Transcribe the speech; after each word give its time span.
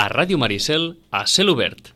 a 0.00 0.08
Ràdio 0.08 0.38
Maricel 0.40 0.94
a 1.12 1.26
cel 1.28 1.52
obert. 1.52 1.92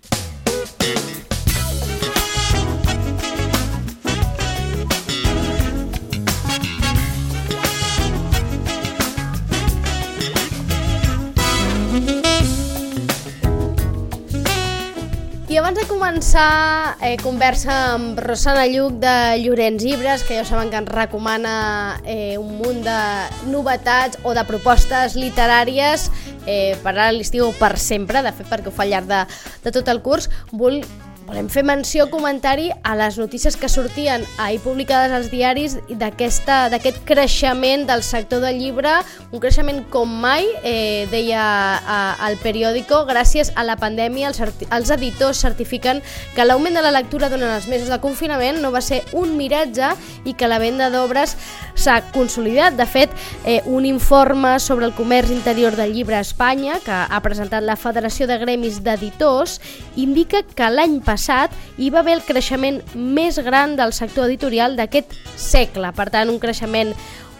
I 15.54 15.60
abans 15.60 15.78
de 15.78 15.84
començar 15.86 16.98
eh, 16.98 17.14
conversa 17.22 17.74
amb 17.94 18.18
Rosana 18.18 18.64
Lluc 18.66 18.96
de 18.98 19.12
Llorenç 19.38 19.84
Llibres, 19.86 20.24
que 20.26 20.34
ja 20.34 20.42
saben 20.44 20.68
que 20.72 20.80
ens 20.82 20.90
recomana 20.90 21.54
eh, 22.02 22.34
un 22.36 22.56
munt 22.58 22.82
de 22.82 22.98
novetats 23.52 24.18
o 24.26 24.34
de 24.34 24.42
propostes 24.48 25.14
literàries 25.14 26.08
eh, 26.46 26.76
per 26.82 26.94
a 26.98 27.10
l'estiu 27.12 27.50
per 27.58 27.74
sempre, 27.80 28.22
de 28.24 28.32
fet 28.36 28.50
perquè 28.50 28.70
ho 28.70 28.74
fa 28.74 28.84
al 28.86 28.94
llarg 28.94 29.10
de, 29.10 29.24
de 29.64 29.74
tot 29.74 29.88
el 29.92 30.02
curs, 30.04 30.30
vol 30.52 30.80
Volem 31.24 31.46
fer 31.48 31.62
menció, 31.64 32.10
comentari 32.12 32.66
a 32.84 32.92
les 32.98 33.16
notícies 33.16 33.56
que 33.56 33.70
sortien 33.72 34.26
ahir 34.36 34.58
publicades 34.60 35.12
als 35.16 35.30
diaris 35.32 35.78
d'aquest 35.88 36.98
creixement 37.08 37.86
del 37.88 38.02
sector 38.04 38.42
del 38.44 38.58
llibre, 38.60 38.92
un 39.32 39.40
creixement 39.40 39.80
com 39.88 40.10
mai, 40.20 40.44
eh, 40.62 41.08
deia 41.08 41.44
al 42.20 42.36
periòdico, 42.42 43.06
gràcies 43.08 43.54
a 43.56 43.64
la 43.64 43.78
pandèmia 43.80 44.28
els, 44.28 44.42
els 44.68 44.90
editors 44.92 45.40
certifiquen 45.40 46.02
que 46.36 46.44
l'augment 46.44 46.76
de 46.76 46.84
la 46.84 46.92
lectura 46.92 47.32
durant 47.32 47.56
els 47.56 47.70
mesos 47.72 47.88
de 47.88 48.00
confinament 48.04 48.60
no 48.60 48.74
va 48.74 48.84
ser 48.84 49.00
un 49.16 49.38
miratge 49.38 49.94
i 50.28 50.36
que 50.36 50.50
la 50.50 50.60
venda 50.60 50.90
d'obres 50.92 51.38
s'ha 51.74 52.02
consolidat. 52.12 52.76
De 52.76 52.84
fet, 52.86 53.08
eh, 53.46 53.62
un 53.64 53.88
informe 53.88 54.58
sobre 54.60 54.84
el 54.84 54.92
comerç 54.94 55.32
interior 55.32 55.74
del 55.74 55.94
llibre 55.96 56.20
a 56.20 56.20
Espanya, 56.20 56.78
que 56.84 56.92
ha 56.92 57.22
presentat 57.24 57.64
la 57.64 57.80
Federació 57.80 58.28
de 58.28 58.36
Gremis 58.38 58.82
d'Editors, 58.84 59.60
indica 59.96 60.44
que 60.44 60.68
l'any 60.68 61.00
passat 61.00 61.13
passat 61.14 61.54
hi 61.78 61.90
va 61.94 62.02
haver 62.02 62.18
el 62.18 62.24
creixement 62.26 62.80
més 62.94 63.38
gran 63.46 63.76
del 63.78 63.94
sector 63.96 64.26
editorial 64.28 64.76
d'aquest 64.78 65.14
segle, 65.36 65.94
per 65.94 66.10
tant 66.14 66.32
un 66.32 66.42
creixement 66.42 66.94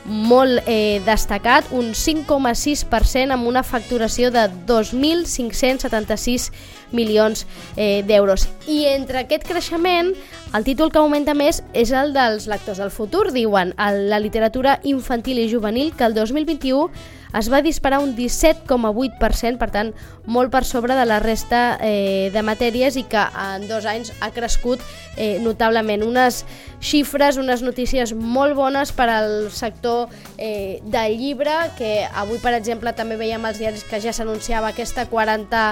molt 0.05 0.61
eh, 0.69 1.01
destacat, 1.07 1.71
un 1.73 1.95
5,6% 1.97 3.33
amb 3.33 3.49
una 3.49 3.63
facturació 3.65 4.31
de 4.31 4.51
2.576 4.69 6.51
milions 6.93 7.47
eh, 7.77 8.05
d'euros. 8.07 8.49
I 8.69 8.85
entre 8.93 9.23
aquest 9.25 9.49
creixement, 9.49 10.13
el 10.55 10.65
títol 10.69 10.93
que 10.93 11.01
augmenta 11.01 11.35
més 11.35 11.63
és 11.73 11.93
el 11.97 12.13
dels 12.15 12.47
lectors 12.53 12.83
del 12.83 12.93
futur, 12.93 13.31
diuen, 13.33 13.73
la 13.79 14.21
literatura 14.21 14.79
infantil 14.85 15.41
i 15.41 15.49
juvenil, 15.51 15.95
que 15.97 16.05
el 16.05 16.15
2021 16.15 16.91
es 17.35 17.51
va 17.51 17.61
disparar 17.63 17.99
un 18.01 18.15
17,8%, 18.17 19.59
per 19.59 19.71
tant, 19.75 19.93
molt 20.27 20.53
per 20.55 20.65
sobre 20.65 20.95
de 20.95 21.07
la 21.07 21.19
resta 21.23 21.79
eh, 21.83 22.31
de 22.33 22.43
matèries 22.47 22.97
i 22.97 23.05
que 23.11 23.21
en 23.21 23.67
dos 23.69 23.89
anys 23.91 24.13
ha 24.21 24.31
crescut 24.35 24.83
eh, 25.17 25.41
notablement. 25.43 26.07
Unes 26.07 26.45
xifres, 26.81 27.41
unes 27.41 27.65
notícies 27.67 28.15
molt 28.15 28.55
bones 28.55 28.95
per 28.95 29.09
al 29.11 29.51
sector 29.51 30.09
eh, 30.39 30.81
del 30.85 31.19
llibre, 31.19 31.57
que 31.79 32.07
avui, 32.15 32.39
per 32.39 32.55
exemple, 32.55 32.95
també 32.95 33.19
veiem 33.21 33.45
als 33.45 33.59
diaris 33.59 33.85
que 33.89 34.01
ja 34.01 34.15
s'anunciava 34.15 34.71
aquesta 34.71 35.09
40 35.11 35.67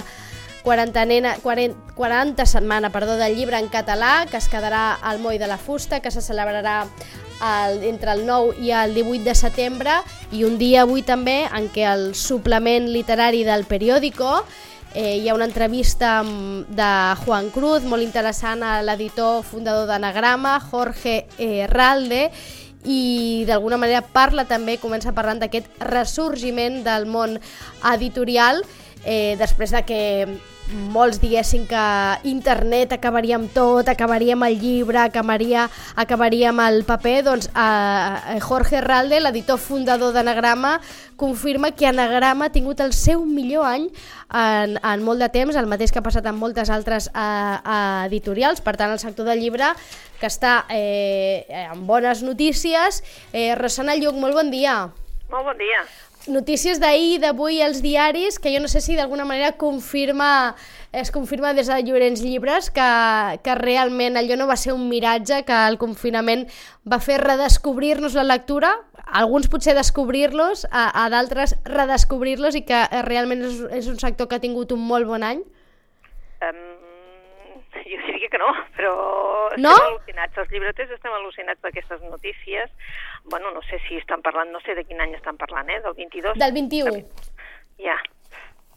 40, 0.62 1.04
nena, 1.06 1.34
40, 1.42 1.94
40 1.96 2.46
setmana 2.46 2.90
perdó, 2.90 3.16
del 3.16 3.34
llibre 3.36 3.58
en 3.58 3.68
català, 3.68 4.26
que 4.30 4.38
es 4.38 4.48
quedarà 4.48 4.94
al 4.94 5.18
Moll 5.18 5.38
de 5.38 5.48
la 5.50 5.58
Fusta, 5.58 6.00
que 6.00 6.10
se 6.10 6.22
celebrarà 6.22 6.86
el, 7.42 7.82
entre 7.84 8.12
el 8.12 8.26
9 8.26 8.58
i 8.62 8.70
el 8.70 8.94
18 8.94 9.24
de 9.24 9.34
setembre, 9.34 9.98
i 10.30 10.44
un 10.46 10.58
dia 10.58 10.86
avui 10.86 11.02
també 11.02 11.42
en 11.50 11.68
què 11.74 11.86
el 11.90 12.12
suplement 12.14 12.88
literari 12.92 13.42
del 13.44 13.66
periòdico 13.66 14.42
eh, 14.94 15.18
hi 15.18 15.28
ha 15.28 15.34
una 15.34 15.48
entrevista 15.48 16.22
de 16.22 16.90
Juan 17.24 17.50
Cruz, 17.50 17.84
molt 17.88 18.04
interessant, 18.04 18.62
a 18.62 18.80
l'editor 18.84 19.42
fundador 19.44 19.86
d'Anagrama, 19.88 20.58
Jorge 20.70 21.26
eh, 21.38 21.66
Ralde, 21.70 22.28
i 22.84 23.44
d'alguna 23.46 23.78
manera 23.78 24.02
parla 24.02 24.44
també, 24.44 24.76
comença 24.82 25.14
parlant 25.14 25.38
d'aquest 25.38 25.68
ressorgiment 25.86 26.82
del 26.82 27.06
món 27.06 27.38
editorial 27.92 28.64
eh, 29.04 29.36
després 29.38 29.70
de 29.70 29.84
que 29.86 30.00
molts 30.92 31.18
diguessin 31.20 31.64
que 31.68 31.84
internet 32.28 32.92
acabaria 32.94 33.36
amb 33.38 33.50
tot, 33.52 33.88
acabaria 33.88 34.36
amb 34.36 34.46
el 34.46 34.58
llibre, 34.60 35.00
acabaria, 35.02 35.68
acabaria 35.96 36.50
amb 36.50 36.62
el 36.64 36.84
paper, 36.88 37.16
doncs 37.26 37.48
eh, 37.52 38.38
Jorge 38.44 38.80
Ralde, 38.84 39.20
l'editor 39.20 39.60
fundador 39.60 40.14
d'Anagrama, 40.14 40.78
confirma 41.16 41.72
que 41.76 41.86
Anagrama 41.86 42.48
ha 42.48 42.54
tingut 42.54 42.80
el 42.80 42.94
seu 42.96 43.24
millor 43.26 43.66
any 43.68 43.88
en, 44.32 44.78
en 44.78 45.04
molt 45.04 45.22
de 45.22 45.28
temps, 45.34 45.56
el 45.56 45.68
mateix 45.70 45.92
que 45.92 46.00
ha 46.00 46.06
passat 46.06 46.26
amb 46.30 46.40
moltes 46.40 46.70
altres 46.72 47.10
eh, 47.12 47.18
eh, 47.18 48.06
editorials, 48.08 48.62
per 48.64 48.76
tant 48.80 48.94
el 48.94 49.02
sector 49.02 49.28
del 49.28 49.42
llibre 49.42 49.74
que 50.20 50.30
està 50.30 50.62
eh, 50.70 51.66
amb 51.66 51.84
bones 51.88 52.22
notícies. 52.22 53.02
Eh, 53.32 53.52
Rosana 53.58 53.98
Lluc, 53.98 54.16
molt 54.16 54.38
bon 54.38 54.54
dia. 54.54 54.86
Molt 55.32 55.48
bon 55.48 55.58
dia 55.58 55.82
notícies 56.28 56.80
d'ahir 56.80 57.20
d'avui 57.22 57.60
als 57.62 57.82
diaris, 57.82 58.38
que 58.38 58.52
jo 58.54 58.60
no 58.62 58.68
sé 58.68 58.80
si 58.80 58.96
d'alguna 58.96 59.24
manera 59.24 59.52
confirma, 59.58 60.54
es 60.92 61.10
confirma 61.10 61.54
des 61.54 61.66
de 61.66 61.80
Llorenç 61.82 62.22
Llibres 62.22 62.70
que, 62.70 62.88
que 63.42 63.54
realment 63.58 64.16
allò 64.16 64.36
no 64.36 64.46
va 64.46 64.56
ser 64.56 64.72
un 64.72 64.88
miratge, 64.88 65.42
que 65.48 65.58
el 65.68 65.78
confinament 65.78 66.46
va 66.84 67.00
fer 67.00 67.18
redescobrir-nos 67.22 68.14
la 68.14 68.26
lectura, 68.28 68.74
alguns 69.12 69.48
potser 69.48 69.74
descobrir-los, 69.74 70.66
a, 70.70 70.90
a 71.04 71.08
d'altres 71.12 71.56
redescobrir-los 71.64 72.56
i 72.56 72.64
que 72.68 72.84
realment 73.08 73.42
és, 73.48 73.58
és 73.82 73.90
un 73.90 73.98
sector 74.00 74.28
que 74.28 74.38
ha 74.38 74.44
tingut 74.44 74.72
un 74.72 74.86
molt 74.86 75.08
bon 75.08 75.26
any? 75.26 75.42
Um, 76.42 76.62
jo 77.72 77.98
diria 78.06 78.28
que 78.30 78.38
no, 78.40 78.50
però 78.76 78.92
no? 79.56 79.72
estem 79.72 79.88
al·lucinats. 79.88 80.38
Els 80.42 80.52
llibreters 80.54 80.94
estem 80.96 81.14
al·lucinats 81.16 81.60
d'aquestes 81.64 82.02
notícies. 82.08 82.70
Bueno, 83.24 83.50
no 83.52 83.62
sé 83.62 83.78
si 83.88 83.96
estan 83.96 84.22
parlant, 84.22 84.50
no 84.50 84.60
sé 84.60 84.74
de 84.74 84.84
quin 84.84 85.00
any 85.00 85.14
estan 85.14 85.36
parlant, 85.38 85.70
eh? 85.70 85.80
Del 85.80 85.94
22? 85.94 86.38
Del 86.38 86.52
21. 86.52 87.04
Ja. 87.78 87.96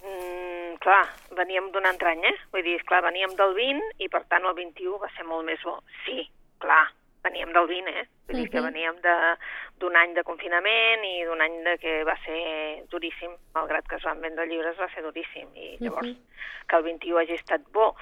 Mm, 0.06 0.76
clar, 0.84 1.06
veníem 1.38 1.72
d'un 1.74 1.88
altre 1.90 2.12
any, 2.14 2.26
eh? 2.30 2.36
Vull 2.54 2.64
dir, 2.64 2.78
clar, 2.86 3.02
veníem 3.08 3.34
del 3.40 3.56
20 3.58 4.04
i 4.06 4.10
per 4.14 4.24
tant 4.30 4.46
el 4.46 4.54
21 4.58 5.00
va 5.02 5.10
ser 5.16 5.26
molt 5.26 5.48
més 5.48 5.64
bo. 5.66 5.80
Sí, 6.06 6.28
clar, 6.62 6.84
veníem 7.26 7.54
del 7.56 7.68
20, 7.72 7.96
eh? 8.02 8.06
Vull 8.28 8.38
dir 8.38 8.44
uh 8.44 8.48
-huh. 8.48 8.52
que 8.52 8.62
veníem 8.62 8.96
d'un 9.80 9.96
any 9.96 10.14
de 10.14 10.24
confinament 10.24 11.04
i 11.06 11.24
d'un 11.26 11.42
any 11.42 11.64
de 11.64 11.78
que 11.78 12.04
va 12.04 12.16
ser 12.26 12.86
duríssim, 12.90 13.32
malgrat 13.54 13.88
que 13.88 13.96
es 13.96 14.04
van 14.04 14.22
vendre 14.22 14.46
llibres 14.46 14.78
va 14.80 14.90
ser 14.94 15.04
duríssim. 15.04 15.48
I 15.56 15.78
llavors, 15.80 16.08
uh 16.08 16.14
-huh. 16.14 16.68
que 16.68 16.76
el 16.76 16.84
21 16.84 17.18
hagi 17.18 17.34
estat 17.34 17.62
bo, 17.72 17.96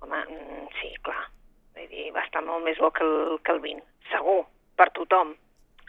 home, 0.00 0.24
mm, 0.24 0.68
sí, 0.80 0.94
clar, 1.02 1.28
vull 1.74 1.88
dir, 1.88 2.12
va 2.12 2.24
estar 2.24 2.42
molt 2.42 2.64
més 2.64 2.78
bo 2.78 2.90
que 2.90 3.04
el, 3.04 3.38
que 3.44 3.52
el 3.52 3.60
20, 3.60 3.84
segur, 4.10 4.46
per 4.76 4.90
tothom, 4.90 5.36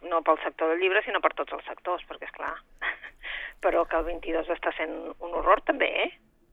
no 0.08 0.22
pel 0.26 0.40
sector 0.44 0.72
del 0.72 0.82
llibre, 0.82 1.04
sinó 1.06 1.22
per 1.22 1.34
tots 1.38 1.54
els 1.56 1.66
sectors, 1.68 2.04
perquè, 2.10 2.30
és 2.30 2.36
clar, 2.36 2.54
però 3.64 3.86
que 3.90 4.00
el 4.00 4.08
22 4.10 4.50
està 4.56 4.74
sent 4.78 4.94
un 5.14 5.36
horror 5.38 5.62
també, 5.68 5.92
eh? 6.06 6.10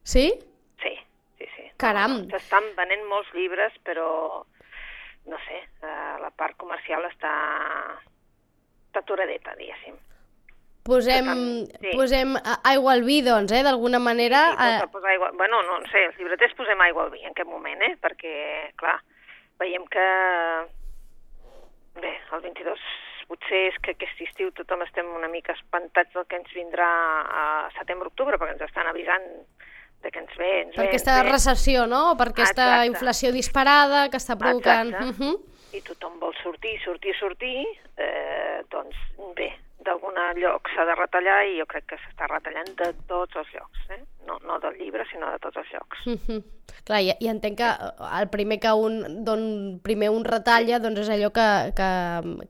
Sí? 0.09 0.27
Sí, 0.83 0.95
sí, 1.39 1.49
sí. 1.57 1.71
Caram! 1.81 2.21
S'estan 2.33 2.73
venent 2.77 3.07
molts 3.09 3.33
llibres, 3.37 3.75
però 3.89 4.09
no 5.29 5.39
sé, 5.47 5.63
eh, 5.85 6.15
la 6.23 6.31
part 6.37 6.57
comercial 6.61 7.05
està, 7.09 7.33
està 8.89 9.03
aturadeta, 9.03 9.57
diguéssim. 9.59 9.97
Posem, 10.89 11.27
sí. 11.69 11.91
posem 11.93 12.33
aigua 12.65 12.95
al 12.95 13.03
vi, 13.05 13.19
doncs, 13.21 13.53
eh, 13.53 13.61
d'alguna 13.67 13.99
manera. 14.01 14.47
Sí, 14.57 14.69
sí 14.81 14.89
posar 14.95 15.11
aigua... 15.13 15.29
Bueno, 15.37 15.61
no, 15.67 15.83
no 15.83 15.91
sé, 15.93 16.07
els 16.09 16.17
llibreters 16.17 16.57
posem 16.57 16.81
aigua 16.81 17.05
al 17.05 17.13
vi 17.13 17.21
en 17.27 17.35
aquest 17.35 17.51
moment, 17.51 17.83
eh, 17.85 17.93
perquè, 18.01 18.33
clar, 18.81 18.97
veiem 19.61 19.85
que... 19.93 20.07
Bé, 21.99 22.15
el 22.33 22.41
22 22.47 22.89
potser 23.29 23.69
és 23.69 23.77
que 23.85 23.95
aquest 23.95 24.23
estiu 24.27 24.51
tothom 24.57 24.83
estem 24.87 25.09
una 25.15 25.29
mica 25.29 25.55
espantats 25.57 26.15
del 26.17 26.27
que 26.29 26.39
ens 26.41 26.51
vindrà 26.57 26.89
a 27.43 27.45
setembre-octubre, 27.79 28.41
perquè 28.41 28.57
ens 28.57 28.67
estan 28.69 28.89
avisant 28.91 29.29
de 30.03 30.11
que 30.15 30.23
ens 30.23 30.35
ve, 30.39 30.51
ens 30.63 30.75
per 30.77 30.87
ve, 30.87 30.89
aquesta 30.93 31.21
ve. 31.23 31.31
recessió, 31.31 31.87
no? 31.91 32.03
Per 32.19 32.31
aquesta 32.33 32.67
Exacte. 32.67 32.91
inflació 32.93 33.33
disparada 33.35 34.09
que 34.11 34.21
està 34.21 34.39
provocant... 34.41 34.95
Exacte. 34.95 35.15
Uh 35.15 35.33
-huh. 35.33 35.57
I 35.77 35.83
tothom 35.85 36.19
vol 36.19 36.35
sortir, 36.43 36.79
sortir, 36.81 37.15
sortir, 37.19 37.67
eh, 38.01 38.63
doncs 38.71 38.97
bé, 39.37 39.51
d'algun 39.87 40.17
lloc 40.37 40.69
s'ha 40.75 40.85
de 40.85 40.95
retallar 40.99 41.41
i 41.47 41.59
jo 41.61 41.67
crec 41.71 41.87
que 41.93 41.99
s'està 42.03 42.29
retallant 42.31 42.71
de 42.79 42.93
tots 43.11 43.37
els 43.37 43.51
llocs, 43.55 43.91
eh? 43.95 44.03
no, 44.29 44.39
no 44.45 44.59
del 44.61 44.77
llibre, 44.79 45.07
sinó 45.11 45.31
de 45.33 45.39
tots 45.43 45.57
els 45.57 45.73
llocs. 45.73 46.07
Mm 46.07 46.19
-hmm. 46.27 46.43
Clar, 46.85 47.01
i, 47.03 47.13
i 47.21 47.29
entenc 47.29 47.57
que 47.59 47.69
eh, 47.69 48.21
el 48.21 48.29
primer 48.29 48.59
que 48.61 48.73
un, 48.73 49.25
don, 49.25 49.81
primer 49.83 50.11
un 50.11 50.25
retalla 50.25 50.79
doncs 50.79 51.01
és 51.01 51.09
allò 51.09 51.31
que, 51.33 51.49
que, 51.79 51.89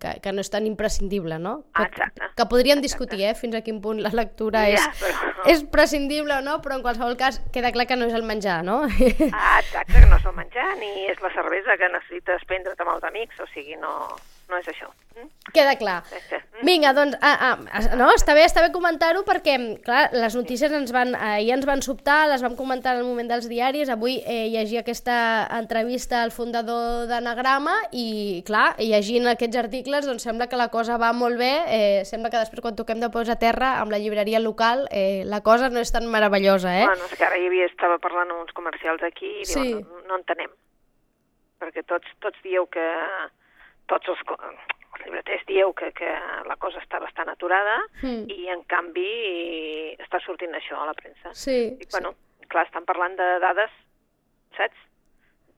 que, 0.02 0.10
que 0.22 0.32
no 0.32 0.40
és 0.40 0.50
tan 0.50 0.66
imprescindible, 0.66 1.38
no? 1.38 1.64
Que, 1.74 1.84
Exacte. 1.84 2.30
que 2.36 2.46
podríem 2.46 2.80
discutir 2.80 3.22
eh, 3.22 3.34
fins 3.34 3.54
a 3.54 3.62
quin 3.62 3.80
punt 3.80 4.02
la 4.02 4.10
lectura 4.10 4.66
ja, 4.66 4.74
és, 4.74 5.02
però... 5.02 5.44
és 5.54 5.64
prescindible 5.64 6.34
o 6.34 6.40
no, 6.40 6.60
però 6.62 6.76
en 6.76 6.82
qualsevol 6.82 7.16
cas 7.16 7.40
queda 7.52 7.72
clar 7.72 7.86
que 7.86 7.96
no 7.96 8.06
és 8.06 8.14
el 8.14 8.22
menjar, 8.22 8.64
no? 8.64 8.82
Ah, 9.32 9.60
exacte, 9.60 9.92
que 9.92 10.06
no 10.06 10.16
és 10.16 10.26
el 10.26 10.36
menjar, 10.36 10.76
ni 10.78 11.06
és 11.06 11.20
la 11.20 11.30
cervesa 11.30 11.76
que 11.76 11.88
necessites 11.88 12.44
prendre't 12.44 12.80
amb 12.80 12.94
els 12.96 13.04
amics, 13.04 13.40
o 13.40 13.46
sigui, 13.54 13.76
no 13.76 14.16
no 14.48 14.56
és 14.56 14.68
això. 14.70 14.88
Mm? 15.18 15.28
Queda 15.52 15.74
clar. 15.80 15.96
Mm. 16.58 16.64
Vinga, 16.66 16.92
doncs, 16.96 17.16
ah, 17.20 17.52
ah, 17.52 17.80
no, 17.98 18.08
està 18.14 18.34
bé, 18.36 18.44
està 18.46 18.62
bé 18.64 18.70
comentar-ho 18.74 19.24
perquè, 19.26 19.56
clar, 19.84 20.08
les 20.14 20.34
notícies 20.38 20.72
ens 20.72 20.92
van, 20.94 21.14
ahir 21.14 21.52
ens 21.54 21.66
van 21.68 21.82
sobtar, 21.84 22.28
les 22.30 22.42
vam 22.42 22.56
comentar 22.58 22.94
en 22.96 23.02
el 23.02 23.08
moment 23.08 23.28
dels 23.30 23.48
diaris, 23.50 23.90
avui 23.92 24.18
eh, 24.24 24.48
llegia 24.52 24.80
aquesta 24.84 25.18
entrevista 25.58 26.22
al 26.22 26.32
fundador 26.34 27.06
d'Anagrama 27.10 27.74
i, 27.92 28.42
clar, 28.48 28.74
llegint 28.80 29.28
aquests 29.30 29.60
articles, 29.60 30.06
doncs 30.08 30.24
sembla 30.26 30.48
que 30.48 30.60
la 30.60 30.68
cosa 30.74 30.98
va 31.00 31.12
molt 31.12 31.38
bé, 31.38 31.52
eh, 31.66 32.04
sembla 32.08 32.30
que 32.32 32.42
després 32.42 32.64
quan 32.64 32.78
toquem 32.78 33.00
de 33.02 33.10
peus 33.14 33.28
a 33.28 33.38
terra 33.38 33.76
amb 33.82 33.92
la 33.92 34.00
llibreria 34.02 34.40
local 34.40 34.86
eh, 34.90 35.24
la 35.26 35.42
cosa 35.42 35.68
no 35.68 35.80
és 35.80 35.92
tan 35.92 36.08
meravellosa, 36.10 36.72
eh? 36.80 36.86
Bueno, 36.88 37.04
és 37.10 37.18
que 37.18 37.26
ara 37.28 37.38
hi 37.38 37.46
havia, 37.50 37.66
estava 37.68 37.98
parlant 38.02 38.32
amb 38.32 38.46
uns 38.46 38.54
comercials 38.56 39.02
aquí 39.02 39.28
i 39.42 39.44
Sí. 39.44 39.60
diuen, 39.60 39.84
no, 39.84 40.06
no 40.08 40.18
entenem. 40.22 40.50
Perquè 41.58 41.82
tots, 41.86 42.06
tots 42.22 42.38
dieu 42.44 42.66
que... 42.70 42.86
Tots 43.88 44.08
els, 44.12 44.20
els 44.28 45.04
llibreters 45.04 45.44
dieu 45.48 45.72
que, 45.76 45.90
que 45.96 46.10
la 46.48 46.56
cosa 46.60 46.80
està 46.82 47.00
bastant 47.00 47.30
aturada 47.32 47.78
Mm. 48.02 48.26
i, 48.30 48.48
en 48.52 48.62
canvi, 48.70 49.08
està 49.98 50.20
sortint 50.24 50.52
això 50.54 50.78
a 50.82 50.86
la 50.90 50.94
premsa. 50.94 51.32
Sí, 51.34 51.76
I, 51.80 51.88
bueno, 51.92 52.14
clar, 52.48 52.66
estan 52.68 52.84
parlant 52.88 53.16
de 53.18 53.30
dades, 53.42 53.72
saps?, 54.56 54.84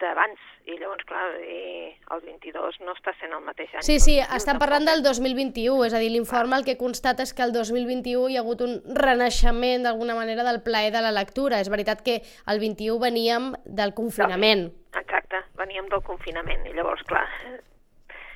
d'abans. 0.00 0.40
I 0.64 0.78
llavors, 0.80 1.04
clar, 1.04 1.26
i 1.44 1.90
el 2.14 2.20
22 2.24 2.78
no 2.86 2.94
està 2.96 3.12
sent 3.20 3.34
el 3.36 3.42
mateix 3.44 3.72
any. 3.74 3.84
Sí, 3.84 3.98
sí, 4.00 4.14
estan 4.20 4.56
parlant 4.60 4.86
del 4.88 5.02
2021, 5.04 5.84
és 5.84 5.92
a 5.92 6.00
dir, 6.00 6.08
l'informe 6.14 6.56
el 6.56 6.64
que 6.64 6.78
constata 6.80 7.24
és 7.26 7.34
que 7.36 7.44
el 7.44 7.52
2021 7.52 8.30
hi 8.32 8.38
ha 8.38 8.40
hagut 8.44 8.62
un 8.64 8.78
renaixement 8.96 9.84
d'alguna 9.84 10.16
manera 10.16 10.44
del 10.46 10.62
plaer 10.64 10.92
de 10.94 11.02
la 11.04 11.12
lectura. 11.12 11.60
És 11.60 11.68
veritat 11.68 12.00
que 12.06 12.20
el 12.46 12.60
21 12.62 12.96
veníem 13.02 13.50
del 13.66 13.92
confinament. 13.92 14.70
Exacte, 14.96 15.42
veníem 15.60 15.88
del 15.92 16.00
confinament 16.06 16.64
i 16.66 16.72
llavors, 16.76 17.04
clar, 17.04 17.26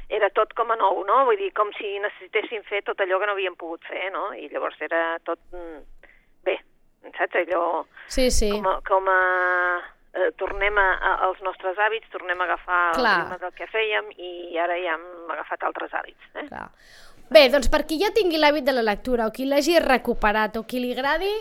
era 0.09 0.29
tot 0.31 0.53
com 0.55 0.71
a 0.73 0.77
nou, 0.77 1.05
no? 1.09 1.25
Vull 1.29 1.39
dir, 1.41 1.53
com 1.57 1.71
si 1.79 1.97
necessitéssim 2.03 2.63
fer 2.69 2.83
tot 2.85 3.01
allò 3.01 3.19
que 3.21 3.27
no 3.27 3.33
havíem 3.37 3.57
pogut 3.57 3.85
fer, 3.89 4.11
no? 4.13 4.33
I 4.35 4.49
llavors 4.53 4.81
era 4.85 5.19
tot... 5.25 5.41
mm, 5.53 5.83
Bé, 6.45 6.59
saps? 7.17 7.37
Allò 7.43 7.87
Sí, 8.07 8.31
sí. 8.31 8.51
com 8.53 8.67
a... 8.69 8.79
Com 8.85 9.09
a 9.09 9.19
eh, 10.15 10.31
tornem 10.39 10.77
a, 10.79 10.87
a, 10.95 11.15
als 11.29 11.41
nostres 11.43 11.79
hàbits, 11.81 12.11
tornem 12.13 12.41
a 12.41 12.45
agafar 12.45 12.83
Clar. 12.95 13.15
el 13.17 13.25
ritme 13.25 13.39
del 13.43 13.55
que 13.59 13.67
fèiem 13.73 14.13
i 14.15 14.59
ara 14.63 14.77
ja 14.79 14.95
hem 14.95 15.33
agafat 15.35 15.65
altres 15.67 15.97
hàbits. 15.97 16.31
Eh? 16.35 16.47
Clar. 16.53 16.69
Bé, 17.35 17.49
doncs 17.51 17.71
per 17.73 17.83
qui 17.89 17.99
ja 18.03 18.13
tingui 18.15 18.39
l'hàbit 18.39 18.67
de 18.67 18.75
la 18.77 18.85
lectura 18.85 19.27
o 19.27 19.33
qui 19.35 19.47
l'hagi 19.49 19.79
recuperat 19.83 20.59
o 20.61 20.63
qui 20.69 20.83
li 20.85 20.93
agradi, 20.93 21.33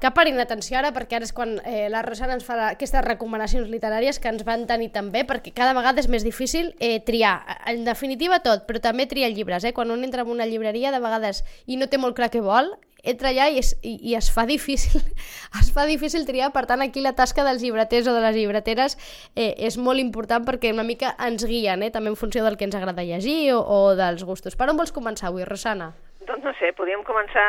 que 0.00 0.10
parin 0.12 0.40
atenció 0.40 0.78
ara 0.78 0.92
perquè 0.96 1.18
ara 1.18 1.26
és 1.28 1.32
quan 1.36 1.56
eh, 1.64 1.86
la 1.92 2.02
Rosana 2.04 2.36
ens 2.36 2.44
fa 2.44 2.58
aquestes 2.68 3.04
recomanacions 3.04 3.70
literàries 3.72 4.20
que 4.20 4.28
ens 4.32 4.44
van 4.44 4.66
tenir 4.68 4.90
també 4.92 5.24
perquè 5.28 5.54
cada 5.56 5.76
vegada 5.76 6.02
és 6.02 6.10
més 6.12 6.26
difícil 6.26 6.74
eh, 6.80 6.98
triar, 7.00 7.38
en 7.66 7.84
definitiva 7.86 8.42
tot, 8.44 8.66
però 8.68 8.82
també 8.82 9.08
triar 9.08 9.32
llibres, 9.32 9.64
eh? 9.64 9.72
quan 9.72 9.90
un 9.90 10.04
entra 10.04 10.26
en 10.26 10.34
una 10.34 10.46
llibreria 10.46 10.92
de 10.92 11.00
vegades 11.00 11.44
i 11.66 11.80
no 11.80 11.88
té 11.88 11.98
molt 11.98 12.16
clar 12.18 12.28
què 12.32 12.44
vol, 12.44 12.74
entra 13.06 13.30
allà 13.30 13.46
i 13.54 13.60
es, 13.62 13.72
i, 13.86 13.94
i 14.10 14.16
es 14.18 14.28
fa 14.34 14.44
difícil 14.48 15.00
es 15.60 15.70
fa 15.72 15.86
difícil 15.88 16.26
triar, 16.28 16.50
per 16.52 16.66
tant 16.68 16.82
aquí 16.84 17.00
la 17.04 17.14
tasca 17.16 17.46
dels 17.46 17.62
llibreters 17.62 18.08
o 18.10 18.16
de 18.16 18.24
les 18.24 18.36
llibreteres 18.36 18.98
eh, 19.34 19.54
és 19.56 19.78
molt 19.78 20.02
important 20.02 20.44
perquè 20.44 20.74
una 20.74 20.84
mica 20.84 21.14
ens 21.24 21.46
guien, 21.46 21.86
eh, 21.86 21.92
també 21.94 22.12
en 22.12 22.18
funció 22.20 22.44
del 22.44 22.58
que 22.58 22.68
ens 22.68 22.76
agrada 22.76 23.06
llegir 23.06 23.54
o, 23.54 23.62
o 23.62 23.94
dels 23.96 24.26
gustos. 24.26 24.58
Per 24.58 24.68
on 24.68 24.80
vols 24.80 24.92
començar 24.92 25.30
avui, 25.30 25.46
Rosana? 25.46 25.94
Doncs 26.26 26.44
no 26.44 26.52
sé, 26.58 26.74
podríem 26.76 27.06
començar... 27.06 27.46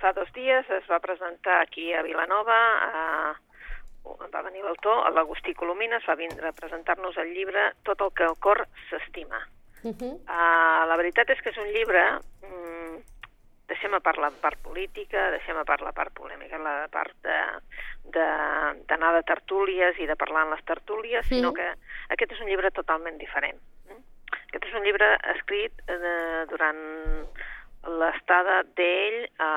Fa 0.00 0.12
dos 0.12 0.30
dies 0.32 0.68
es 0.70 0.86
va 0.90 1.00
presentar 1.00 1.60
aquí 1.62 1.92
a 1.92 2.02
Vilanova, 2.02 2.58
a, 2.86 3.34
va 4.32 4.42
venir 4.42 4.62
l'autor, 4.62 5.10
l'Agustí 5.12 5.54
Colomines, 5.54 6.04
va 6.08 6.14
vindre 6.14 6.48
a 6.48 6.52
presentar-nos 6.56 7.16
el 7.18 7.32
llibre 7.34 7.72
Tot 7.82 8.00
el 8.00 8.12
que 8.14 8.24
el 8.24 8.36
cor 8.40 8.66
s'estima. 8.90 9.40
Uh 9.82 9.90
-huh. 9.94 10.14
Uh, 10.26 10.86
la 10.88 10.96
veritat 10.96 11.30
és 11.30 11.40
que 11.42 11.50
és 11.50 11.56
un 11.58 11.68
llibre... 11.72 12.18
Mm, 12.42 12.98
deixem 13.68 13.92
a 13.94 14.00
part 14.00 14.16
la 14.18 14.30
part 14.30 14.58
política, 14.62 15.30
deixem 15.30 15.56
a 15.56 15.64
part 15.64 15.82
la 15.82 15.92
part 15.92 16.12
polèmica, 16.14 16.56
la 16.58 16.88
part 16.90 17.12
de- 17.22 17.60
de- 18.04 18.82
d'anar 18.88 19.10
de, 19.12 19.16
de 19.18 19.22
tertúlies 19.24 19.98
i 19.98 20.06
de 20.06 20.16
parlar 20.16 20.44
en 20.46 20.50
les 20.54 20.64
tertúlies, 20.64 21.26
Mm. 21.26 21.28
sinó 21.28 21.52
que 21.52 21.68
aquest 22.08 22.32
és 22.32 22.40
un 22.40 22.46
llibre 22.48 22.70
totalment 22.70 23.18
diferent. 23.18 23.60
mm? 23.90 24.02
Aquest 24.48 24.64
és 24.64 24.74
un 24.74 24.82
llibre 24.84 25.18
escrit 25.34 25.72
eh, 25.86 26.46
durant 26.48 27.28
l'estada 27.86 28.62
d'ell 28.76 29.28
a 29.38 29.50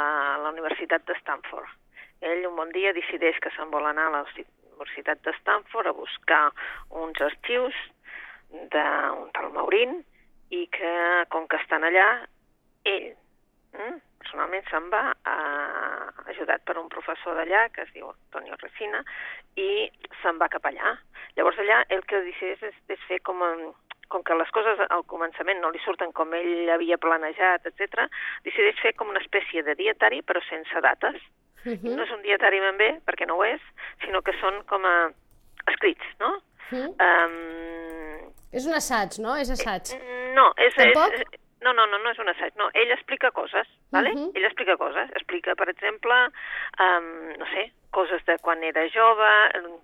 la 0.44 0.52
Universitat 0.54 1.06
de 1.08 1.16
Stanford. 1.22 1.70
Ell 2.22 2.46
un 2.46 2.56
bon 2.56 2.70
dia 2.76 2.94
decideix 2.94 3.40
que 3.42 3.50
se'n 3.56 3.72
vol 3.74 3.88
anar 3.90 4.08
a 4.10 4.16
la 4.20 4.22
Universitat 4.30 5.24
de 5.26 5.34
Stanford 5.40 5.90
a 5.90 5.98
buscar 5.98 6.44
uns 6.90 7.22
arxius 7.22 7.76
d'un 8.52 9.28
tal 9.34 9.52
Maurín 9.56 10.02
i 10.52 10.68
que, 10.68 10.94
com 11.34 11.48
que 11.48 11.60
estan 11.62 11.86
allà, 11.88 12.08
ell 12.86 13.12
mm, 13.78 14.00
personalment 14.22 14.66
se'n 14.70 14.90
va 14.94 15.04
eh, 15.14 16.32
ajudat 16.34 16.66
per 16.68 16.78
un 16.82 16.90
professor 16.94 17.38
d'allà 17.38 17.68
que 17.74 17.86
es 17.86 17.94
diu 17.96 18.10
Antonio 18.12 18.58
Resina 18.62 19.02
i 19.56 19.90
se'n 20.22 20.38
va 20.42 20.52
cap 20.52 20.68
allà. 20.70 20.98
Llavors 21.38 21.60
allà 21.64 21.82
el 21.90 22.04
que 22.06 22.22
decideix 22.28 22.68
és, 22.70 22.78
és 22.92 23.08
fer 23.08 23.22
com 23.26 23.42
a, 23.46 23.52
com 24.12 24.24
que 24.28 24.38
les 24.38 24.52
coses 24.52 24.84
al 24.90 25.06
començament 25.10 25.62
no 25.64 25.72
li 25.72 25.82
surten 25.86 26.12
com 26.12 26.34
ell 26.38 26.70
havia 26.76 27.00
planejat, 27.02 27.66
etc, 27.72 28.06
decideix 28.46 28.80
fer 28.84 28.94
com 29.00 29.10
una 29.10 29.24
espècie 29.24 29.64
de 29.64 29.76
dietari 29.80 30.22
però 30.22 30.44
sense 30.50 30.84
dates. 30.84 31.18
Uh 31.66 31.78
I 31.78 31.96
no 31.96 32.04
és 32.04 32.12
un 32.14 32.24
dietari 32.26 32.60
ben 32.60 32.78
bé, 32.78 32.94
perquè 33.06 33.28
no 33.30 33.38
ho 33.38 33.44
és, 33.46 33.62
sinó 34.06 34.24
que 34.26 34.34
són 34.40 34.64
com 34.70 34.86
a 34.86 34.96
escrits, 35.70 36.08
no? 36.20 36.40
-huh. 36.72 36.90
Um, 37.06 38.32
És 38.52 38.66
un 38.68 38.76
assaig, 38.76 39.20
no? 39.24 39.36
És 39.40 39.52
assaig. 39.52 39.94
no, 40.36 40.52
és, 40.58 40.76
Tampoc? 40.76 41.14
és, 41.16 41.40
no, 41.62 41.74
no, 41.74 41.86
no, 41.88 42.00
no 42.04 42.12
és 42.12 42.20
un 42.20 42.32
assaig, 42.32 42.56
no. 42.60 42.70
Ell 42.74 42.92
explica 42.96 43.32
coses, 43.32 43.68
vale? 43.92 44.12
Mhm. 44.16 44.32
Ell 44.36 44.48
explica 44.50 44.78
coses. 44.78 45.12
Explica, 45.20 45.56
per 45.56 45.70
exemple, 45.70 46.18
um, 46.88 47.12
no 47.38 47.48
sé, 47.54 47.72
coses 47.92 48.24
de 48.26 48.38
quan 48.40 48.64
era 48.64 48.88
jove, 48.90 49.32
um, 49.60 49.80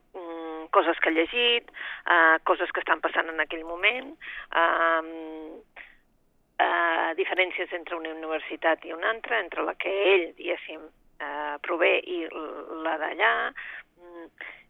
coses 0.76 1.00
que 1.02 1.10
ha 1.10 1.16
llegit, 1.16 1.72
uh, 2.06 2.38
coses 2.48 2.72
que 2.74 2.84
estan 2.84 3.02
passant 3.04 3.30
en 3.32 3.40
aquell 3.44 3.66
moment, 3.68 4.14
uh, 4.56 5.54
diferències 7.18 7.74
entre 7.74 7.98
una 7.98 8.14
universitat 8.14 8.86
i 8.86 8.94
una 8.94 9.10
altra, 9.14 9.40
entre 9.40 9.64
la 9.66 9.74
que 9.80 9.92
ell, 10.14 10.26
diguéssim, 10.38 10.82
uh, 11.22 11.56
prové 11.66 11.98
i 12.06 12.24
la 12.86 12.98
d'allà. 13.02 13.34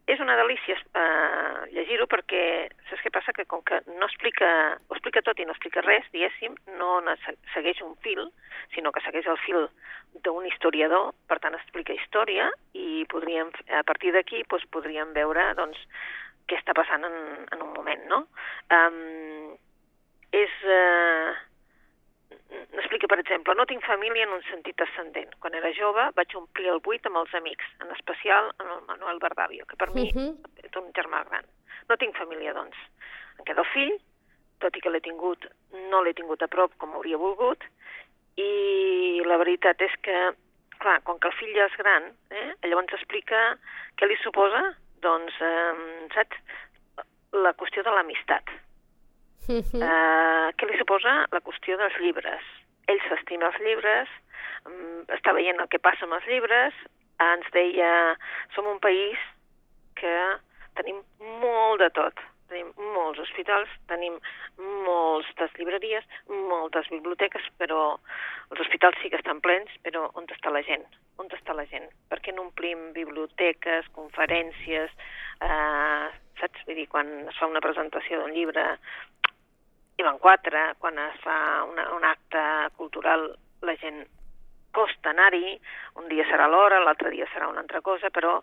És 0.08 0.20
una 0.24 0.38
delícia 0.40 0.72
uh, 0.96 1.66
llegir-ho 1.68 2.06
perquè 2.08 2.42
saps 2.88 3.02
què 3.04 3.10
passa? 3.12 3.34
Que 3.36 3.44
com 3.50 3.60
que 3.68 3.82
no 3.90 4.06
explica, 4.06 4.48
ho 4.88 4.96
explica 4.96 5.20
tot 5.26 5.40
i 5.40 5.44
no 5.44 5.52
explica 5.52 5.84
res, 5.84 6.06
diguéssim, 6.14 6.54
no 6.80 7.02
segueix 7.52 7.82
un 7.84 7.92
fil, 8.04 8.22
sinó 8.72 8.92
que 8.92 9.02
segueix 9.04 9.28
el 9.28 9.40
fil 9.44 9.68
d'un 10.24 10.46
historiador, 10.48 11.12
per 11.28 11.38
tant 11.44 11.58
explica 11.58 11.96
història 11.96 12.48
i 12.72 13.04
podríem, 13.12 13.52
a 13.76 13.84
partir 13.84 14.14
d'aquí 14.16 14.40
doncs, 14.48 14.64
podríem 14.72 15.12
veure 15.12 15.50
doncs, 15.60 15.82
què 16.48 16.56
està 16.56 16.72
passant 16.72 17.04
en, 17.04 17.18
en 17.52 17.66
un 17.66 17.74
moment, 17.76 18.08
no? 18.08 18.24
Um, 18.72 19.52
és... 20.32 20.56
Uh, 20.64 21.47
explica, 22.78 23.06
per 23.06 23.18
exemple, 23.20 23.54
no 23.54 23.66
tinc 23.66 23.84
família 23.84 24.24
en 24.24 24.32
un 24.36 24.42
sentit 24.50 24.80
ascendent. 24.80 25.34
Quan 25.40 25.54
era 25.54 25.72
jove 25.72 26.10
vaig 26.16 26.34
omplir 26.36 26.68
el 26.72 26.80
buit 26.80 27.06
amb 27.06 27.16
els 27.16 27.34
amics, 27.34 27.66
en 27.80 27.90
especial 27.94 28.52
amb 28.58 28.70
el 28.76 28.82
Manuel 28.86 29.18
Bardavio, 29.18 29.66
que 29.66 29.76
per 29.76 29.90
mi 29.94 30.10
Mhm. 30.14 30.36
és 30.64 30.76
un 30.76 30.92
germà 30.92 31.24
gran. 31.28 31.44
No 31.88 31.96
tinc 31.96 32.16
família, 32.16 32.52
doncs. 32.52 32.76
Em 33.38 33.44
queda 33.44 33.60
el 33.62 33.72
fill, 33.72 33.98
tot 34.60 34.76
i 34.76 34.80
que 34.80 34.90
l'he 34.90 35.00
tingut, 35.00 35.46
no 35.90 36.02
l'he 36.02 36.14
tingut 36.14 36.42
a 36.42 36.48
prop 36.48 36.72
com 36.78 36.94
hauria 36.94 37.16
volgut, 37.16 37.62
i 38.36 39.22
la 39.24 39.36
veritat 39.36 39.80
és 39.80 39.92
que, 40.02 40.34
clar, 40.78 41.00
com 41.02 41.18
que 41.18 41.28
el 41.28 41.34
fill 41.34 41.54
ja 41.54 41.66
és 41.66 41.76
gran, 41.76 42.12
eh, 42.30 42.54
llavors 42.68 42.92
explica 42.92 43.56
què 43.96 44.06
li 44.06 44.16
suposa, 44.22 44.76
doncs, 45.00 45.34
eh, 45.40 46.08
saps, 46.14 46.36
la 47.32 47.52
qüestió 47.54 47.82
de 47.82 47.90
l'amistat. 47.90 48.44
Uh 49.48 49.60
-huh. 49.62 49.82
Eh, 49.82 50.52
què 50.56 50.70
li 50.70 50.78
suposa 50.78 51.26
la 51.30 51.40
qüestió 51.40 51.76
dels 51.76 51.96
llibres? 52.00 52.42
Ell 52.88 53.02
s'estima 53.08 53.50
els 53.50 53.58
llibres, 53.64 54.08
mm, 54.64 55.02
està 55.18 55.34
veient 55.36 55.60
el 55.60 55.68
que 55.68 55.82
passa 55.82 56.06
amb 56.06 56.16
els 56.18 56.26
llibres, 56.30 56.74
ens 57.20 57.46
deia, 57.52 58.16
som 58.54 58.66
un 58.70 58.80
país 58.80 59.18
que 59.98 60.16
tenim 60.78 61.02
molt 61.42 61.82
de 61.82 61.90
tot. 62.00 62.20
Tenim 62.48 62.70
molts 62.94 63.20
hospitals, 63.20 63.72
tenim 63.90 64.14
moltes 64.86 65.52
llibreries, 65.58 66.06
moltes 66.48 66.88
biblioteques, 66.88 67.44
però 67.60 67.98
els 68.48 68.62
hospitals 68.64 68.96
sí 69.02 69.10
que 69.12 69.20
estan 69.20 69.42
plens, 69.44 69.74
però 69.84 70.06
on 70.16 70.24
està 70.32 70.52
la 70.54 70.62
gent? 70.64 70.86
On 71.20 71.28
està 71.36 71.52
la 71.52 71.66
gent? 71.68 71.90
Per 72.08 72.22
què 72.24 72.32
no 72.32 72.46
omplim 72.46 72.94
biblioteques, 72.96 73.90
conferències, 73.98 74.94
eh, 75.44 76.08
saps? 76.40 76.64
Vull 76.64 76.80
dir, 76.80 76.88
quan 76.88 77.10
es 77.28 77.36
fa 77.36 77.50
una 77.50 77.60
presentació 77.60 78.22
d'un 78.22 78.32
llibre 78.32 78.64
hi 79.98 80.06
van 80.06 80.20
quatre, 80.22 80.74
quan 80.78 80.98
es 81.02 81.18
fa 81.24 81.64
una, 81.66 81.88
un 81.96 82.06
acte 82.06 82.44
cultural 82.78 83.32
la 83.66 83.74
gent 83.80 84.04
costa 84.70 85.10
anar-hi, 85.10 85.56
un 85.98 86.06
dia 86.08 86.26
serà 86.28 86.46
l'hora, 86.46 86.78
l'altre 86.84 87.10
dia 87.10 87.26
serà 87.32 87.48
una 87.48 87.64
altra 87.64 87.80
cosa, 87.82 88.10
però 88.14 88.36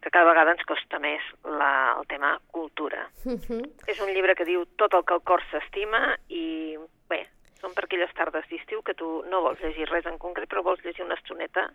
que 0.00 0.10
cada 0.10 0.30
vegada 0.30 0.54
ens 0.54 0.64
costa 0.64 0.98
més 1.02 1.22
la, 1.44 1.94
el 1.98 2.06
tema 2.08 2.38
cultura. 2.50 3.04
Uh 3.24 3.36
-huh. 3.36 3.62
És 3.86 4.00
un 4.00 4.08
llibre 4.14 4.34
que 4.34 4.48
diu 4.48 4.64
tot 4.76 4.94
el 4.94 5.04
que 5.04 5.14
el 5.14 5.22
cor 5.22 5.42
s'estima 5.50 6.16
i, 6.28 6.78
bé, 7.08 7.28
Són 7.62 7.76
per 7.76 7.86
aquelles 7.86 8.10
tardes 8.18 8.48
d'estiu 8.50 8.82
que 8.82 8.94
tu 8.98 9.08
no 9.30 9.40
vols 9.44 9.60
llegir 9.62 9.86
res 9.86 10.06
en 10.10 10.18
concret, 10.18 10.48
però 10.50 10.64
vols 10.66 10.82
llegir 10.82 11.04
una 11.04 11.14
estoneta, 11.14 11.68